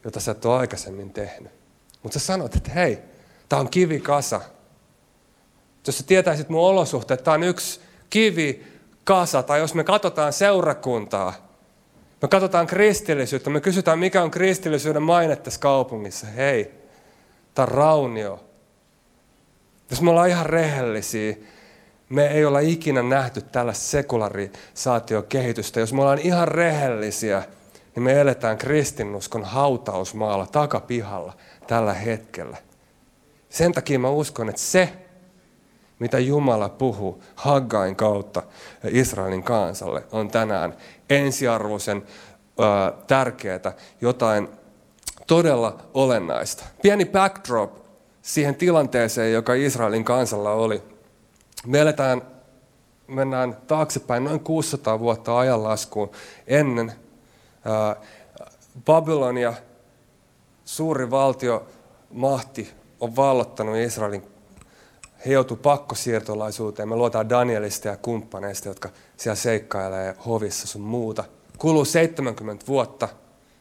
jota 0.03 0.19
sä 0.19 0.31
et 0.31 0.45
ole 0.45 0.57
aikaisemmin 0.57 1.13
tehnyt. 1.13 1.51
Mutta 2.03 2.19
sä 2.19 2.25
sanot, 2.25 2.55
että 2.55 2.71
hei, 2.71 2.99
tämä 3.49 3.59
on 3.59 3.69
kivikasa. 3.69 4.41
Jos 5.87 5.97
sä 5.97 6.03
tietäisit 6.03 6.49
mun 6.49 6.61
olosuhteet, 6.61 7.23
tämä 7.23 7.35
on 7.35 7.43
yksi 7.43 7.79
kivikasa, 8.09 9.43
tai 9.43 9.59
jos 9.59 9.73
me 9.73 9.83
katsotaan 9.83 10.33
seurakuntaa, 10.33 11.33
me 12.21 12.27
katsotaan 12.27 12.67
kristillisyyttä, 12.67 13.49
me 13.49 13.61
kysytään, 13.61 13.99
mikä 13.99 14.23
on 14.23 14.31
kristillisyyden 14.31 15.03
maine 15.03 15.35
tässä 15.35 15.59
kaupungissa. 15.59 16.27
Hei, 16.27 16.71
tämä 17.53 17.63
on 17.63 17.71
raunio. 17.71 18.43
Jos 19.89 20.01
me 20.01 20.09
ollaan 20.09 20.29
ihan 20.29 20.45
rehellisiä, 20.45 21.35
me 22.09 22.27
ei 22.27 22.45
olla 22.45 22.59
ikinä 22.59 23.03
nähty 23.03 23.41
tällaista 23.41 23.85
sekularisaatiokehitystä. 23.85 25.79
Jos 25.79 25.93
me 25.93 26.01
ollaan 26.01 26.19
ihan 26.19 26.47
rehellisiä, 26.47 27.43
niin 27.95 28.03
me 28.03 28.21
eletään 28.21 28.57
kristinuskon 28.57 29.43
hautausmaalla 29.43 30.45
takapihalla 30.45 31.33
tällä 31.67 31.93
hetkellä. 31.93 32.57
Sen 33.49 33.71
takia 33.71 33.99
mä 33.99 34.09
uskon, 34.09 34.49
että 34.49 34.61
se, 34.61 34.93
mitä 35.99 36.19
Jumala 36.19 36.69
puhuu 36.69 37.23
Haggain 37.35 37.95
kautta 37.95 38.43
Israelin 38.89 39.43
kansalle, 39.43 40.03
on 40.11 40.31
tänään 40.31 40.77
ensiarvoisen 41.09 41.97
äh, 41.97 42.05
tärkeää, 43.07 43.73
jotain 44.01 44.49
todella 45.27 45.77
olennaista. 45.93 46.63
Pieni 46.81 47.05
backdrop 47.05 47.73
siihen 48.21 48.55
tilanteeseen, 48.55 49.33
joka 49.33 49.53
Israelin 49.53 50.03
kansalla 50.03 50.51
oli 50.51 50.96
me 51.67 51.79
eletään, 51.79 52.21
mennään 53.07 53.57
taaksepäin 53.67 54.23
noin 54.23 54.39
600 54.39 54.99
vuotta 54.99 55.37
ajanlaskuun 55.37 56.11
ennen 56.47 56.93
Babylonia, 58.85 59.53
suuri 60.65 61.11
valtio, 61.11 61.67
mahti, 62.11 62.73
on 62.99 63.15
vallottanut 63.15 63.75
Israelin. 63.75 64.23
He 65.25 65.33
joutuivat 65.33 65.61
pakkosiirtolaisuuteen. 65.61 66.89
Me 66.89 66.95
luotaan 66.95 67.29
Danielista 67.29 67.87
ja 67.87 67.97
kumppaneista, 67.97 68.67
jotka 68.67 68.89
siellä 69.17 69.35
seikkailee 69.35 70.15
hovissa 70.25 70.67
sun 70.67 70.81
muuta. 70.81 71.23
Kuluu 71.57 71.85
70 71.85 72.67
vuotta, 72.67 73.09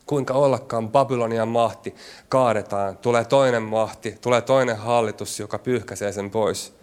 kuinka 0.07 0.35
ollakaan 0.35 0.89
Babylonian 0.89 1.49
mahti 1.49 1.95
kaadetaan. 2.29 2.97
Tulee 2.97 3.25
toinen 3.25 3.63
mahti, 3.63 4.19
tulee 4.21 4.43
toinen 4.43 4.77
hallitus, 4.77 5.41
joka 5.41 5.59
pyyhkäisee 5.59 6.13
sen 6.13 6.31
pois. 6.31 6.77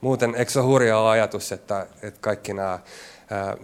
Muuten, 0.00 0.34
eikö 0.34 0.50
se 0.50 0.58
ole 0.58 0.66
hurja 0.66 1.10
ajatus, 1.10 1.52
että, 1.52 1.86
että 2.02 2.20
kaikki 2.20 2.52
nämä 2.52 2.78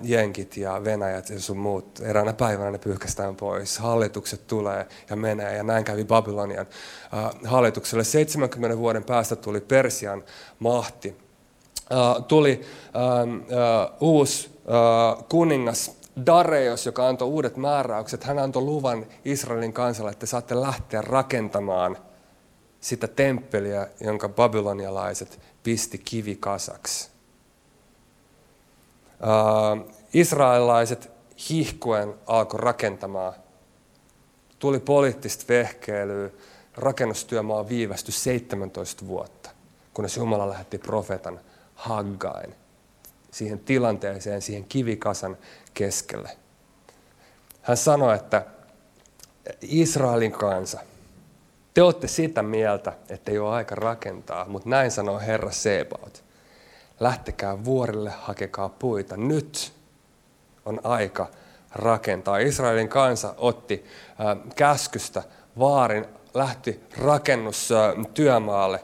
jenkit 0.02 0.56
ja 0.56 0.84
venäjät 0.84 1.30
ja 1.30 1.40
sun 1.40 1.56
muut, 1.56 2.00
eräänä 2.00 2.32
päivänä 2.32 2.70
ne 2.70 2.78
pyyhkästään 2.78 3.36
pois. 3.36 3.78
Hallitukset 3.78 4.46
tulee 4.46 4.86
ja 5.10 5.16
menee 5.16 5.56
ja 5.56 5.62
näin 5.62 5.84
kävi 5.84 6.04
Babylonian 6.04 6.66
hallitukselle. 7.44 8.04
70 8.04 8.78
vuoden 8.78 9.04
päästä 9.04 9.36
tuli 9.36 9.60
Persian 9.60 10.22
mahti. 10.58 11.16
Tuli 12.28 12.60
uusi 14.00 14.60
kuningas 15.28 15.96
Dareios, 16.26 16.86
joka 16.86 17.08
antoi 17.08 17.28
uudet 17.28 17.56
määräykset. 17.56 18.24
Hän 18.24 18.38
antoi 18.38 18.62
luvan 18.62 19.06
Israelin 19.24 19.72
kansalle, 19.72 20.10
että 20.10 20.26
saatte 20.26 20.60
lähteä 20.60 21.02
rakentamaan 21.02 21.96
sitä 22.80 23.08
temppeliä, 23.08 23.88
jonka 24.00 24.28
babylonialaiset 24.28 25.40
pisti 25.64 25.98
kivikasaksi. 25.98 27.10
Uh, 29.20 29.94
israelilaiset 30.14 31.10
hihkuen 31.50 32.14
alkoi 32.26 32.60
rakentamaan. 32.60 33.34
Tuli 34.58 34.80
poliittista 34.80 35.44
vehkeilyä. 35.48 36.30
Rakennustyömaa 36.76 37.68
viivästyi 37.68 38.12
17 38.12 39.06
vuotta, 39.06 39.50
kunnes 39.94 40.16
Jumala 40.16 40.48
lähetti 40.48 40.78
profeetan 40.78 41.40
Haggain 41.74 42.54
siihen 43.30 43.58
tilanteeseen, 43.58 44.42
siihen 44.42 44.64
kivikasan 44.64 45.36
keskelle. 45.74 46.36
Hän 47.62 47.76
sanoi, 47.76 48.14
että 48.14 48.46
Israelin 49.60 50.32
kansa– 50.32 50.80
te 51.74 51.82
olette 51.82 52.08
sitä 52.08 52.42
mieltä, 52.42 52.92
että 53.08 53.30
ei 53.30 53.38
ole 53.38 53.54
aika 53.54 53.74
rakentaa, 53.74 54.44
mutta 54.48 54.68
näin 54.68 54.90
sanoo 54.90 55.18
Herra 55.18 55.50
Sebaot. 55.50 56.24
Lähtekää 57.00 57.64
vuorille, 57.64 58.10
hakekaa 58.10 58.68
puita. 58.68 59.16
Nyt 59.16 59.72
on 60.64 60.80
aika 60.84 61.26
rakentaa. 61.72 62.38
Israelin 62.38 62.88
kansa 62.88 63.34
otti 63.38 63.84
äh, 64.20 64.54
käskystä 64.56 65.22
vaarin, 65.58 66.06
lähti 66.34 66.80
rakennustyömaalle. 66.98 68.80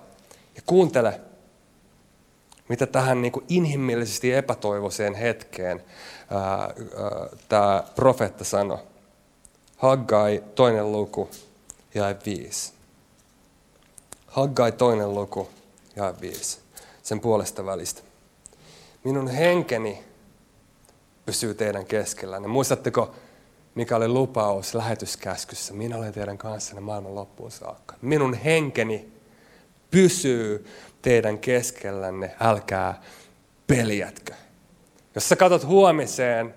Ja 0.56 0.62
kuuntele, 0.66 1.20
mitä 2.68 2.86
tähän 2.86 3.22
niin 3.22 3.32
kuin 3.32 3.44
inhimillisesti 3.48 4.32
epätoivoiseen 4.32 5.14
hetkeen 5.14 5.84
äh, 6.32 6.62
äh, 6.62 6.70
tämä 7.48 7.84
profeetta 7.94 8.44
sanoi. 8.44 8.78
Haggai, 9.76 10.42
toinen 10.54 10.92
luku, 10.92 11.30
jae 11.94 12.16
viisi. 12.26 12.79
Haggai 14.30 14.72
toinen 14.72 15.14
luku, 15.14 15.48
ja 15.96 16.14
viisi, 16.20 16.58
sen 17.02 17.20
puolesta 17.20 17.66
välistä. 17.66 18.02
Minun 19.04 19.28
henkeni 19.28 20.04
pysyy 21.26 21.54
teidän 21.54 21.86
keskellänne. 21.86 22.48
Muistatteko, 22.48 23.14
mikä 23.74 23.96
oli 23.96 24.08
lupaus 24.08 24.74
lähetyskäskyssä? 24.74 25.74
Minä 25.74 25.96
olen 25.96 26.12
teidän 26.12 26.38
kanssanne 26.38 26.80
maailman 26.80 27.14
loppuun 27.14 27.50
saakka. 27.50 27.94
Minun 28.02 28.34
henkeni 28.34 29.12
pysyy 29.90 30.66
teidän 31.02 31.38
keskellänne, 31.38 32.34
älkää 32.40 33.02
peljätkö. 33.66 34.34
Jos 35.14 35.28
sä 35.28 35.36
katsot 35.36 35.66
huomiseen 35.66 36.54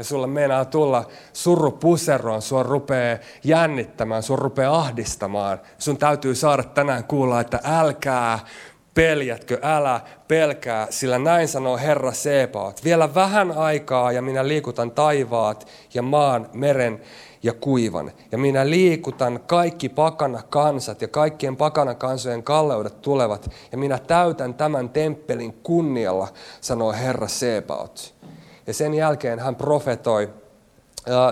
ja 0.00 0.04
sulla 0.04 0.26
meinaa 0.26 0.64
tulla 0.64 1.04
surru 1.32 1.70
puseroon, 1.70 2.42
sua 2.42 2.62
rupeaa 2.62 3.18
jännittämään, 3.44 4.22
sua 4.22 4.36
rupeaa 4.36 4.78
ahdistamaan, 4.78 5.60
sun 5.78 5.96
täytyy 5.98 6.34
saada 6.34 6.62
tänään 6.62 7.04
kuulla, 7.04 7.40
että 7.40 7.60
älkää 7.64 8.38
peljätkö, 8.94 9.58
älä 9.62 10.00
pelkää, 10.28 10.86
sillä 10.90 11.18
näin 11.18 11.48
sanoo 11.48 11.78
Herra 11.78 12.12
Sebaot. 12.12 12.84
Vielä 12.84 13.14
vähän 13.14 13.52
aikaa 13.52 14.12
ja 14.12 14.22
minä 14.22 14.48
liikutan 14.48 14.90
taivaat 14.90 15.68
ja 15.94 16.02
maan, 16.02 16.48
meren 16.52 17.00
ja 17.42 17.52
kuivan. 17.52 18.12
Ja 18.32 18.38
minä 18.38 18.70
liikutan 18.70 19.40
kaikki 19.46 19.88
pakana 19.88 20.42
kansat 20.42 21.02
ja 21.02 21.08
kaikkien 21.08 21.56
pakana 21.56 21.94
kansojen 21.94 22.42
kalleudet 22.42 23.02
tulevat. 23.02 23.50
Ja 23.72 23.78
minä 23.78 23.98
täytän 23.98 24.54
tämän 24.54 24.88
temppelin 24.88 25.52
kunnialla, 25.52 26.28
sanoo 26.60 26.92
Herra 26.92 27.28
Sebaot. 27.28 28.14
Ja 28.70 28.74
sen 28.74 28.94
jälkeen 28.94 29.38
hän 29.38 29.56
profetoi, 29.56 30.30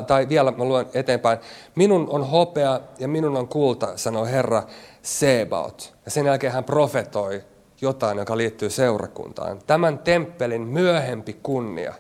tai 0.07 0.29
vielä 0.29 0.51
mä 0.51 0.65
luen 0.65 0.87
eteenpäin, 0.95 1.39
minun 1.75 2.09
on 2.11 2.27
hopea 2.31 2.81
ja 2.99 3.09
minun 3.09 3.37
on 3.37 3.49
kulta, 3.49 3.97
sanoo 3.97 4.25
Herra 4.25 4.63
Sebaot. 5.03 5.95
Ja 6.05 6.11
sen 6.11 6.27
jälkeen 6.27 6.53
hän 6.53 6.65
profetoi 6.65 7.45
jotain, 7.81 8.19
joka 8.19 8.37
liittyy 8.37 8.71
seurakuntaan. 8.71 9.61
Tämän 9.67 9.99
temppelin 9.99 10.63
myöhempi 10.63 11.39
kunnia. 11.43 11.95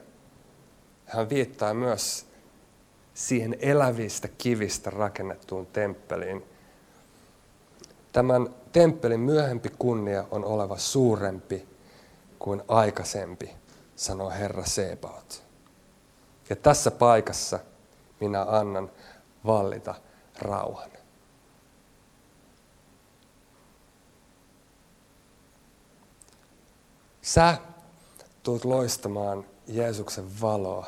Hän 1.04 1.28
viittaa 1.28 1.74
myös 1.74 2.26
siihen 3.14 3.56
elävistä 3.60 4.28
kivistä 4.38 4.90
rakennettuun 4.90 5.66
temppeliin. 5.66 6.44
Tämän 8.12 8.48
temppelin 8.72 9.20
myöhempi 9.20 9.68
kunnia 9.78 10.24
on 10.30 10.44
oleva 10.44 10.76
suurempi 10.76 11.66
kuin 12.38 12.62
aikaisempi, 12.68 13.50
sanoo 13.98 14.30
Herra 14.30 14.64
Sebaot. 14.64 15.42
Ja 16.50 16.56
tässä 16.56 16.90
paikassa 16.90 17.58
minä 18.20 18.42
annan 18.42 18.90
vallita 19.46 19.94
rauhan. 20.38 20.90
Sä 27.22 27.56
tulet 28.42 28.64
loistamaan 28.64 29.44
Jeesuksen 29.66 30.40
valoa 30.40 30.86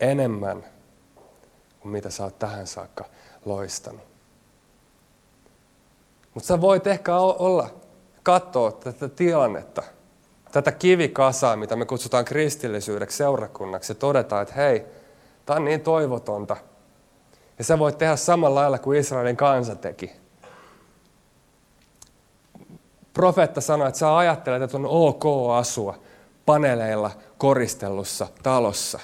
enemmän 0.00 0.64
kuin 1.80 1.92
mitä 1.92 2.10
sä 2.10 2.24
oot 2.24 2.38
tähän 2.38 2.66
saakka 2.66 3.04
loistanut. 3.44 4.08
Mutta 6.34 6.46
sä 6.46 6.60
voit 6.60 6.86
ehkä 6.86 7.16
olla, 7.16 7.70
katsoa 8.22 8.72
tätä 8.72 9.08
tilannetta, 9.08 9.82
tätä 10.62 10.78
kivikasaa, 10.78 11.56
mitä 11.56 11.76
me 11.76 11.86
kutsutaan 11.86 12.24
kristillisyydeksi, 12.24 13.16
seurakunnaksi, 13.16 13.90
ja 13.92 13.94
todeta, 13.94 14.40
että 14.40 14.54
hei, 14.54 14.84
tämä 15.46 15.56
on 15.56 15.64
niin 15.64 15.80
toivotonta. 15.80 16.56
Ja 17.58 17.64
sä 17.64 17.78
voit 17.78 17.98
tehdä 17.98 18.16
samalla 18.16 18.60
lailla 18.60 18.78
kuin 18.78 18.98
Israelin 18.98 19.36
kansa 19.36 19.74
teki. 19.74 20.12
Profeetta 23.12 23.60
sanoi, 23.60 23.88
että 23.88 23.98
sä 23.98 24.16
ajattelet, 24.16 24.62
että 24.62 24.76
on 24.76 24.86
ok 24.86 25.24
asua 25.56 25.98
paneeleilla 26.46 27.10
koristellussa 27.38 28.26
talossa. 28.42 29.00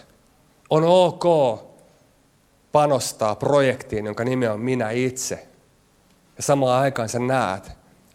On 0.70 0.84
ok 0.84 1.24
panostaa 2.72 3.34
projektiin, 3.34 4.06
jonka 4.06 4.24
nimi 4.24 4.46
on 4.46 4.60
minä 4.60 4.90
itse. 4.90 5.48
Ja 6.36 6.42
samaan 6.42 6.82
aikaan 6.82 7.08
sä 7.08 7.18
näet, 7.18 7.66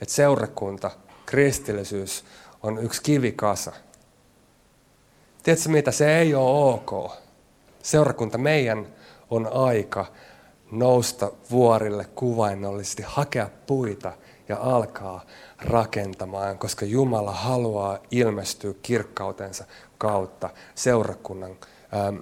että 0.01 0.13
seurakunta, 0.13 0.91
kristillisyys 1.25 2.23
on 2.63 2.83
yksi 2.83 3.03
kivikasa. 3.03 3.71
Tiedätkö 5.43 5.69
mitä? 5.69 5.91
Se 5.91 6.17
ei 6.17 6.35
ole 6.35 6.73
ok. 6.73 7.11
Seurakunta, 7.83 8.37
meidän 8.37 8.87
on 9.29 9.49
aika 9.53 10.05
nousta 10.71 11.31
vuorille 11.51 12.05
kuvainnollisesti, 12.15 13.03
hakea 13.05 13.49
puita 13.67 14.11
ja 14.49 14.57
alkaa 14.61 15.25
rakentamaan, 15.61 16.57
koska 16.57 16.85
Jumala 16.85 17.31
haluaa 17.31 17.99
ilmestyä 18.11 18.73
kirkkautensa 18.81 19.65
kautta 19.97 20.49
seurakunnan 20.75 21.51
ähm, 21.51 22.15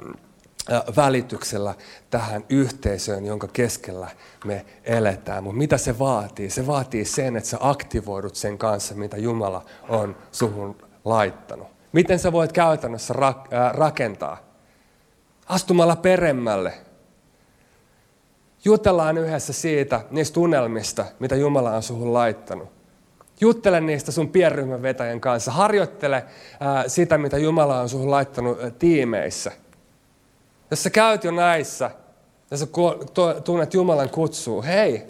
välityksellä 0.96 1.76
tähän 2.10 2.44
yhteisöön, 2.50 3.26
jonka 3.26 3.48
keskellä 3.48 4.08
me 4.46 4.66
eletään. 4.84 5.44
Mutta 5.44 5.58
mitä 5.58 5.78
se 5.78 6.00
vaatii? 6.00 6.50
Se 6.50 6.68
vaatii 6.68 7.06
sen, 7.06 7.38
että 7.38 7.50
sä 7.50 7.58
aktivoidut 7.60 8.36
sen 8.36 8.58
kanssa, 8.58 8.96
mitä 8.96 9.18
Jumala 9.18 9.66
on 9.90 10.16
suhun 10.32 10.76
laittanut. 11.06 11.68
Miten 11.92 12.20
sä 12.20 12.32
voit 12.32 12.52
käytännössä 12.52 13.14
rakentaa? 13.74 14.38
Astumalla 15.50 15.96
peremmälle. 15.96 16.74
Jutellaan 18.66 19.18
yhdessä 19.18 19.54
siitä, 19.54 20.02
niistä 20.12 20.34
tunnelmista, 20.34 21.06
mitä 21.20 21.36
Jumala 21.36 21.76
on 21.76 21.84
suhun 21.84 22.14
laittanut. 22.14 22.70
Juttele 23.42 23.82
niistä 23.82 24.12
sun 24.12 24.30
pienryhmän 24.30 24.82
vetäjän 24.82 25.22
kanssa. 25.22 25.52
Harjoittele 25.52 26.26
sitä, 26.88 27.18
mitä 27.18 27.38
Jumala 27.38 27.82
on 27.82 27.90
suhun 27.90 28.12
laittanut 28.12 28.58
tiimeissä– 28.80 29.52
jos 30.72 30.84
sä 30.84 30.90
käyt 30.90 31.24
jo 31.24 31.32
näissä 31.32 31.92
ja 32.52 32.58
sä 32.58 32.68
tunnet 33.44 33.74
Jumalan 33.74 34.10
kutsuu, 34.10 34.64
hei, 34.64 35.08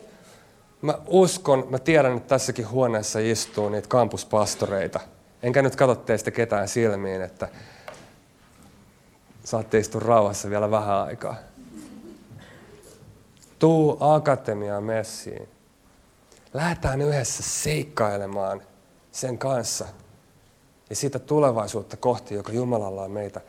mä 0.82 0.98
uskon, 1.08 1.68
mä 1.70 1.80
tiedän, 1.80 2.18
että 2.18 2.28
tässäkin 2.28 2.70
huoneessa 2.70 3.20
istuu 3.20 3.70
niitä 3.70 3.88
kampuspastoreita. 3.88 5.00
Enkä 5.44 5.62
nyt 5.62 5.76
katso 5.76 5.96
teistä 5.96 6.32
ketään 6.32 6.68
silmiin, 6.68 7.22
että 7.22 7.48
saatte 9.44 9.78
istua 9.78 10.02
rauhassa 10.02 10.50
vielä 10.50 10.72
vähän 10.72 10.96
aikaa. 10.96 11.36
Tuu 13.60 13.98
Akatemiaan 14.00 14.84
messiin. 14.84 15.50
Lähdetään 16.54 17.02
yhdessä 17.02 17.44
seikkailemaan 17.44 18.62
sen 19.12 19.38
kanssa 19.38 19.86
ja 20.90 20.96
sitä 20.96 21.20
tulevaisuutta 21.20 21.98
kohti, 21.98 22.36
joka 22.36 22.52
Jumalalla 22.52 23.04
on 23.04 23.12
meitä 23.12 23.42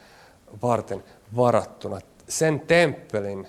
varten 0.62 1.04
varattuna. 1.36 2.00
Sen 2.28 2.60
temppelin, 2.60 3.48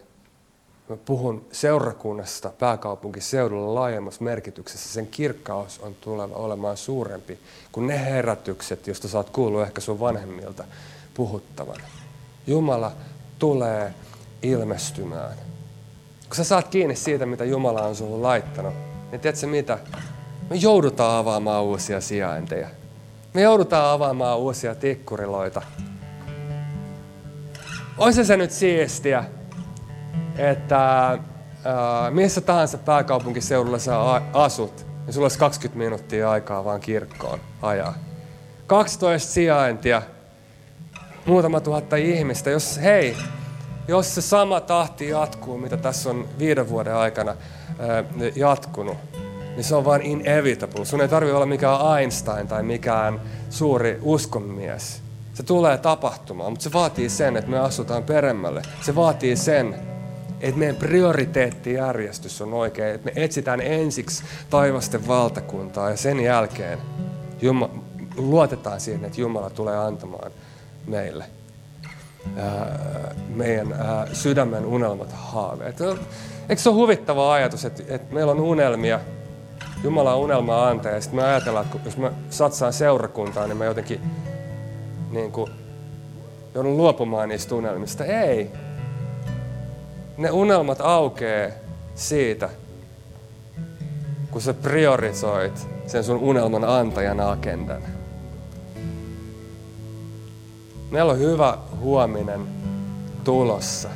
mä 0.89 0.97
puhun 1.05 1.45
seurakunnasta 1.51 2.51
pääkaupunkiseudulla 2.59 3.75
laajemmassa 3.75 4.23
merkityksessä, 4.23 4.93
sen 4.93 5.07
kirkkaus 5.07 5.79
on 5.79 5.95
tuleva 6.01 6.35
olemaan 6.35 6.77
suurempi 6.77 7.39
kuin 7.71 7.87
ne 7.87 8.05
herätykset, 8.05 8.87
joista 8.87 9.07
sä 9.07 9.17
oot 9.17 9.29
kuullut 9.29 9.61
ehkä 9.61 9.81
sun 9.81 9.99
vanhemmilta 9.99 10.63
puhuttavan. 11.13 11.77
Jumala 12.47 12.91
tulee 13.39 13.93
ilmestymään. 14.43 15.37
Kun 16.27 16.35
sä 16.35 16.43
saat 16.43 16.67
kiinni 16.67 16.95
siitä, 16.95 17.25
mitä 17.25 17.45
Jumala 17.45 17.81
on 17.81 17.95
sulle 17.95 18.21
laittanut, 18.21 18.73
niin 19.11 19.21
tiedätkö 19.21 19.47
mitä? 19.47 19.79
Me 20.49 20.55
joudutaan 20.55 21.17
avaamaan 21.17 21.63
uusia 21.63 22.01
sijainteja. 22.01 22.67
Me 23.33 23.41
joudutaan 23.41 23.93
avaamaan 23.93 24.37
uusia 24.37 24.75
tikkuriloita. 24.75 25.61
Olisi 27.99 28.25
se 28.25 28.37
nyt 28.37 28.51
siistiä, 28.51 29.25
että 30.37 31.11
äh, 31.11 31.19
missä 32.11 32.41
tahansa 32.41 32.77
pääkaupunkiseudulla 32.77 33.79
sä 33.79 33.99
asut, 34.33 34.85
niin 35.05 35.13
sulla 35.13 35.25
olisi 35.25 35.39
20 35.39 35.77
minuuttia 35.77 36.31
aikaa 36.31 36.65
vaan 36.65 36.79
kirkkoon 36.79 37.39
ajaa. 37.61 37.93
12 38.67 39.31
sijaintia, 39.31 40.01
muutama 41.25 41.59
tuhatta 41.59 41.95
ihmistä. 41.95 42.49
Jos, 42.49 42.79
hei, 42.83 43.17
jos 43.87 44.15
se 44.15 44.21
sama 44.21 44.61
tahti 44.61 45.09
jatkuu, 45.09 45.57
mitä 45.57 45.77
tässä 45.77 46.09
on 46.09 46.27
viiden 46.39 46.69
vuoden 46.69 46.95
aikana 46.95 47.31
äh, 47.31 47.37
jatkunut, 48.35 48.97
niin 49.55 49.63
se 49.63 49.75
on 49.75 49.85
vain 49.85 50.01
inevitable. 50.01 50.85
Sun 50.85 51.01
ei 51.01 51.07
tarvitse 51.07 51.35
olla 51.35 51.45
mikään 51.45 51.99
Einstein 51.99 52.47
tai 52.47 52.63
mikään 52.63 53.21
suuri 53.49 53.99
uskonmies 54.01 55.08
se 55.39 55.43
tulee 55.43 55.77
tapahtumaan, 55.77 56.51
mutta 56.51 56.63
se 56.63 56.73
vaatii 56.73 57.09
sen, 57.09 57.37
että 57.37 57.51
me 57.51 57.59
asutaan 57.59 58.03
peremmälle. 58.03 58.61
Se 58.81 58.95
vaatii 58.95 59.35
sen, 59.35 59.75
että 60.41 60.59
meidän 60.59 60.75
prioriteettijärjestys 60.75 62.41
on 62.41 62.53
oikein, 62.53 62.95
että 62.95 63.05
me 63.05 63.23
etsitään 63.23 63.61
ensiksi 63.61 64.23
taivasten 64.49 65.07
valtakuntaa 65.07 65.89
ja 65.89 65.97
sen 65.97 66.19
jälkeen 66.19 66.79
Jumala, 67.41 67.71
luotetaan 68.17 68.79
siihen, 68.79 69.05
että 69.05 69.21
Jumala 69.21 69.49
tulee 69.49 69.77
antamaan 69.77 70.31
meille 70.87 71.25
ää, 72.37 73.15
meidän 73.35 73.73
ää, 73.73 74.07
sydämen 74.13 74.65
unelmat 74.65 75.11
haaveet. 75.11 75.81
Eikö 76.49 76.61
se 76.61 76.69
ole 76.69 76.75
huvittava 76.75 77.33
ajatus, 77.33 77.65
että, 77.65 77.83
että 77.87 78.13
meillä 78.13 78.31
on 78.31 78.39
unelmia, 78.39 78.99
Jumala 79.83 80.13
on 80.13 80.21
unelma 80.21 80.67
antaja, 80.67 80.95
ja 80.95 81.01
sitten 81.01 81.19
me 81.19 81.23
ajatellaan, 81.23 81.65
että 81.65 81.79
jos 81.85 81.97
me 81.97 82.11
satsaan 82.29 82.73
seurakuntaan, 82.73 83.49
niin 83.49 83.57
me 83.57 83.65
jotenkin 83.65 84.01
niin 85.11 85.31
kuin 85.31 85.51
joudun 86.55 86.77
luopumaan 86.77 87.29
niistä 87.29 87.55
unelmista. 87.55 88.05
Ei. 88.05 88.51
Ne 90.17 90.31
unelmat 90.31 90.81
aukee 90.81 91.53
siitä, 91.95 92.49
kun 94.31 94.41
sä 94.41 94.53
priorisoit 94.53 95.67
sen 95.87 96.03
sun 96.03 96.17
unelman 96.17 96.63
antajan 96.63 97.19
agendan. 97.19 97.81
Meillä 100.91 101.11
on 101.11 101.19
hyvä 101.19 101.57
huominen 101.79 102.41
tulossa. 103.23 103.89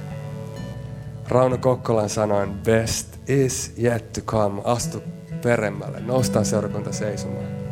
Rauno 1.28 1.58
Kokkolan 1.58 2.10
sanoin, 2.10 2.54
best 2.54 3.30
is 3.30 3.74
yet 3.84 4.14
to 4.14 4.22
come. 4.22 4.62
Astu 4.64 5.04
peremmälle. 5.44 6.00
Noustaan 6.00 6.46
seurakunta 6.46 6.92
seisomaan. 6.92 7.63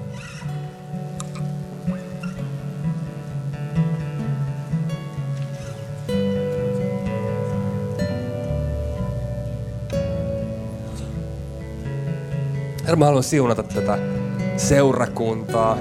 Herra, 12.91 12.99
mä 12.99 13.05
haluan 13.05 13.23
siunata 13.23 13.63
tätä 13.63 13.97
seurakuntaa. 14.57 15.77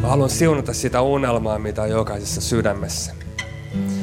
Mä 0.00 0.08
haluan 0.08 0.30
siunata 0.30 0.72
sitä 0.72 1.00
unelmaa, 1.00 1.58
mitä 1.58 1.82
on 1.82 1.90
jokaisessa 1.90 2.40
sydämessä. 2.40 3.12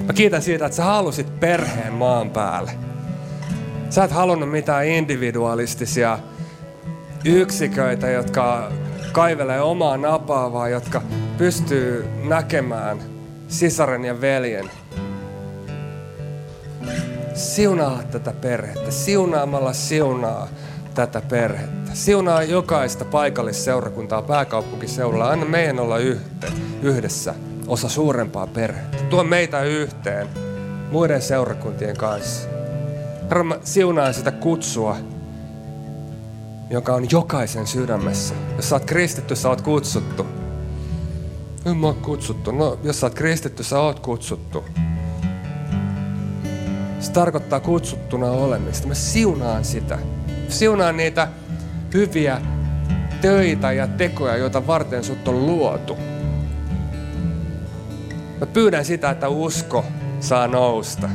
Mä 0.08 0.14
kiitän 0.14 0.42
siitä, 0.42 0.66
että 0.66 0.76
sä 0.76 0.84
halusit 0.84 1.40
perheen 1.40 1.94
maan 1.94 2.30
päälle. 2.30 2.72
Sä 3.90 4.04
et 4.04 4.12
halunnut 4.12 4.52
mitään 4.52 4.86
individualistisia 4.86 6.20
yksiköitä, 7.26 8.10
jotka 8.10 8.72
kaivelee 9.12 9.62
omaa 9.62 9.98
napaa, 9.98 10.54
vaan 10.54 10.72
jotka 10.72 11.02
pystyy 11.38 12.06
näkemään 12.24 13.00
sisaren 13.48 14.06
ja 14.06 14.22
veljen. 14.22 14.70
Siunaa 17.34 18.04
tätä 18.12 18.34
perhettä. 18.42 18.92
Siunaamalla 18.92 19.74
siunaa 19.74 20.48
tätä 20.96 21.22
perhettä. 21.22 21.92
Siunaa 21.94 22.44
jokaista 22.44 23.06
paikallisseurakuntaa 23.06 24.22
pääkaupunkiseudulla. 24.22 25.30
Anna 25.30 25.46
meidän 25.46 25.80
olla 25.80 25.98
yhteen, 25.98 26.54
yhdessä 26.82 27.34
osa 27.68 27.90
suurempaa 27.90 28.48
perhettä. 28.48 28.98
Tuo 29.10 29.24
meitä 29.24 29.64
yhteen 29.64 30.28
muiden 30.92 31.22
seurakuntien 31.22 31.98
kanssa. 31.98 32.48
Herra, 33.24 33.44
mä 33.44 33.60
siunaan 33.64 34.14
sitä 34.14 34.32
kutsua, 34.32 34.98
joka 36.70 36.94
on 36.94 37.08
jokaisen 37.12 37.68
sydämessä. 37.68 38.34
Jos 38.56 38.70
sä 38.70 38.76
oot 38.76 38.86
kristitty, 38.86 39.36
sä 39.36 39.50
oot 39.50 39.62
kutsuttu. 39.62 40.26
En 41.66 41.78
mä 41.78 41.88
oon 41.88 41.96
kutsuttu. 41.96 42.52
No, 42.52 42.80
jos 42.84 43.00
sä 43.00 43.06
oot 43.06 43.14
kristitty, 43.14 43.64
sä 43.64 43.80
oot 43.80 44.00
kutsuttu. 44.00 44.66
Se 47.00 47.12
tarkoittaa 47.12 47.60
kutsuttuna 47.60 48.32
olemista. 48.32 48.88
Mä 48.88 48.94
siunaan 48.94 49.66
sitä. 49.66 50.00
Siunaan 50.50 50.98
niitä 50.98 51.28
hyviä 51.94 52.42
töitä 53.22 53.72
ja 53.72 53.88
tekoja, 53.88 54.38
joita 54.38 54.68
varten 54.68 55.04
sut 55.04 55.28
on 55.28 55.46
luotu. 55.46 55.98
Mä 58.40 58.46
pyydän 58.46 58.86
sitä, 58.86 59.10
että 59.10 59.28
usko 59.28 59.86
saa 60.20 60.48
nousta. 60.48 61.10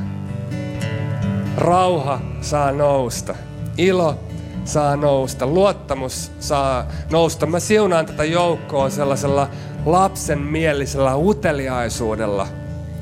Rauha 1.57 2.21
saa 2.41 2.73
nousta. 2.73 3.35
Ilo 3.79 4.19
saa 4.65 4.97
nousta. 4.97 5.47
Luottamus 5.47 6.33
saa 6.41 6.87
nousta. 7.11 7.47
Mä 7.47 7.61
siunaan 7.61 8.07
tätä 8.07 8.25
joukkoa 8.25 8.91
sellaisella 8.91 9.49
lapsen 9.87 10.39
mielisellä 10.39 11.17
uteliaisuudella. 11.17 12.47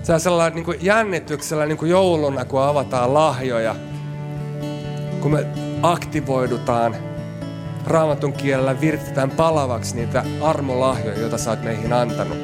Sellaisella 0.02 0.50
niin 0.50 0.64
kuin 0.64 0.78
jännityksellä 0.80 1.66
niin 1.66 1.78
kuin 1.78 1.90
jouluna, 1.90 2.44
kun 2.44 2.62
avataan 2.62 3.14
lahjoja. 3.14 3.76
Kun 5.20 5.32
me 5.32 5.46
aktivoidutaan 5.82 6.96
raamatun 7.86 8.32
kielellä, 8.32 8.80
viritetään 8.80 9.30
palavaksi 9.30 9.96
niitä 9.96 10.24
armolahjoja, 10.42 11.20
joita 11.20 11.38
sä 11.38 11.50
oot 11.50 11.62
meihin 11.62 11.92
antanut. 11.92 12.38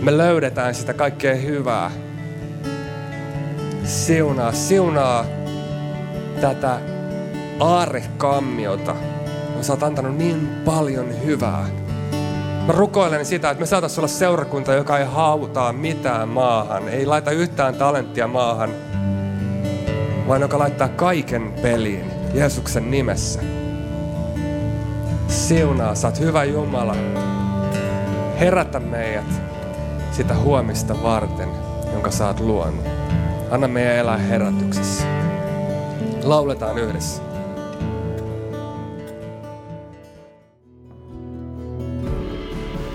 Me 0.00 0.16
löydetään 0.16 0.74
sitä 0.74 0.94
kaikkea 0.94 1.34
hyvää. 1.34 1.90
Siunaa, 3.84 4.52
siunaa 4.52 5.24
tätä 6.40 6.80
aarekammiota. 7.60 8.96
Sä 9.60 9.72
oot 9.72 9.82
antanut 9.82 10.16
niin 10.16 10.48
paljon 10.64 11.24
hyvää. 11.24 11.68
Mä 12.66 12.72
rukoilen 12.72 13.26
sitä, 13.26 13.50
että 13.50 13.60
me 13.60 13.66
saataisiin 13.66 14.00
olla 14.00 14.08
seurakunta, 14.08 14.74
joka 14.74 14.98
ei 14.98 15.04
hautaa 15.04 15.72
mitään 15.72 16.28
maahan, 16.28 16.88
ei 16.88 17.06
laita 17.06 17.30
yhtään 17.30 17.74
talenttia 17.74 18.26
maahan, 18.26 18.70
vaan 20.28 20.40
joka 20.40 20.58
laittaa 20.58 20.88
kaiken 20.88 21.52
peliin 21.62 22.15
Jeesuksen 22.34 22.90
nimessä. 22.90 23.40
Siunaa, 25.28 25.94
oot 26.04 26.20
hyvä 26.20 26.44
Jumala. 26.44 26.96
Herätä 28.40 28.80
meidät 28.80 29.42
sitä 30.12 30.34
huomista 30.34 31.02
varten, 31.02 31.48
jonka 31.92 32.10
oot 32.26 32.40
luonut. 32.40 32.84
Anna 33.50 33.68
meidän 33.68 33.96
elää 33.96 34.18
herätyksessä. 34.18 35.04
Lauletaan 36.22 36.78
yhdessä. 36.78 37.22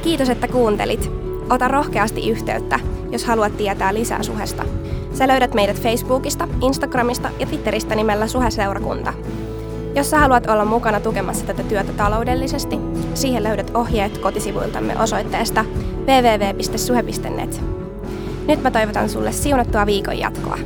Kiitos, 0.04 0.30
että 0.30 0.48
kuuntelit. 0.48 1.12
Ota 1.50 1.68
rohkeasti 1.68 2.30
yhteyttä, 2.30 2.80
jos 3.12 3.26
haluat 3.26 3.58
tietää 3.58 3.94
lisää 3.94 4.24
suhesta. 4.24 4.66
Sä 5.14 5.28
löydät 5.28 5.54
meidät 5.54 5.82
Facebookista, 5.82 6.48
Instagramista 6.62 7.30
ja 7.40 7.46
Twitteristä 7.46 7.96
nimellä 7.96 8.28
Suheseurakunta. 8.28 9.14
Jos 9.96 10.10
sä 10.10 10.20
haluat 10.20 10.48
olla 10.48 10.66
mukana 10.66 11.00
tukemassa 11.00 11.46
tätä 11.46 11.64
työtä 11.64 11.94
taloudellisesti, 11.94 12.80
siihen 13.14 13.44
löydät 13.44 13.72
ohjeet 13.74 14.18
kotisivuiltamme 14.18 15.00
osoitteesta 15.00 15.66
www.suhe.net. 16.06 17.62
Nyt 18.48 18.64
mä 18.64 18.72
toivotan 18.72 19.10
sulle 19.10 19.32
siunattua 19.32 19.86
viikon 19.86 20.20
jatkoa. 20.20 20.58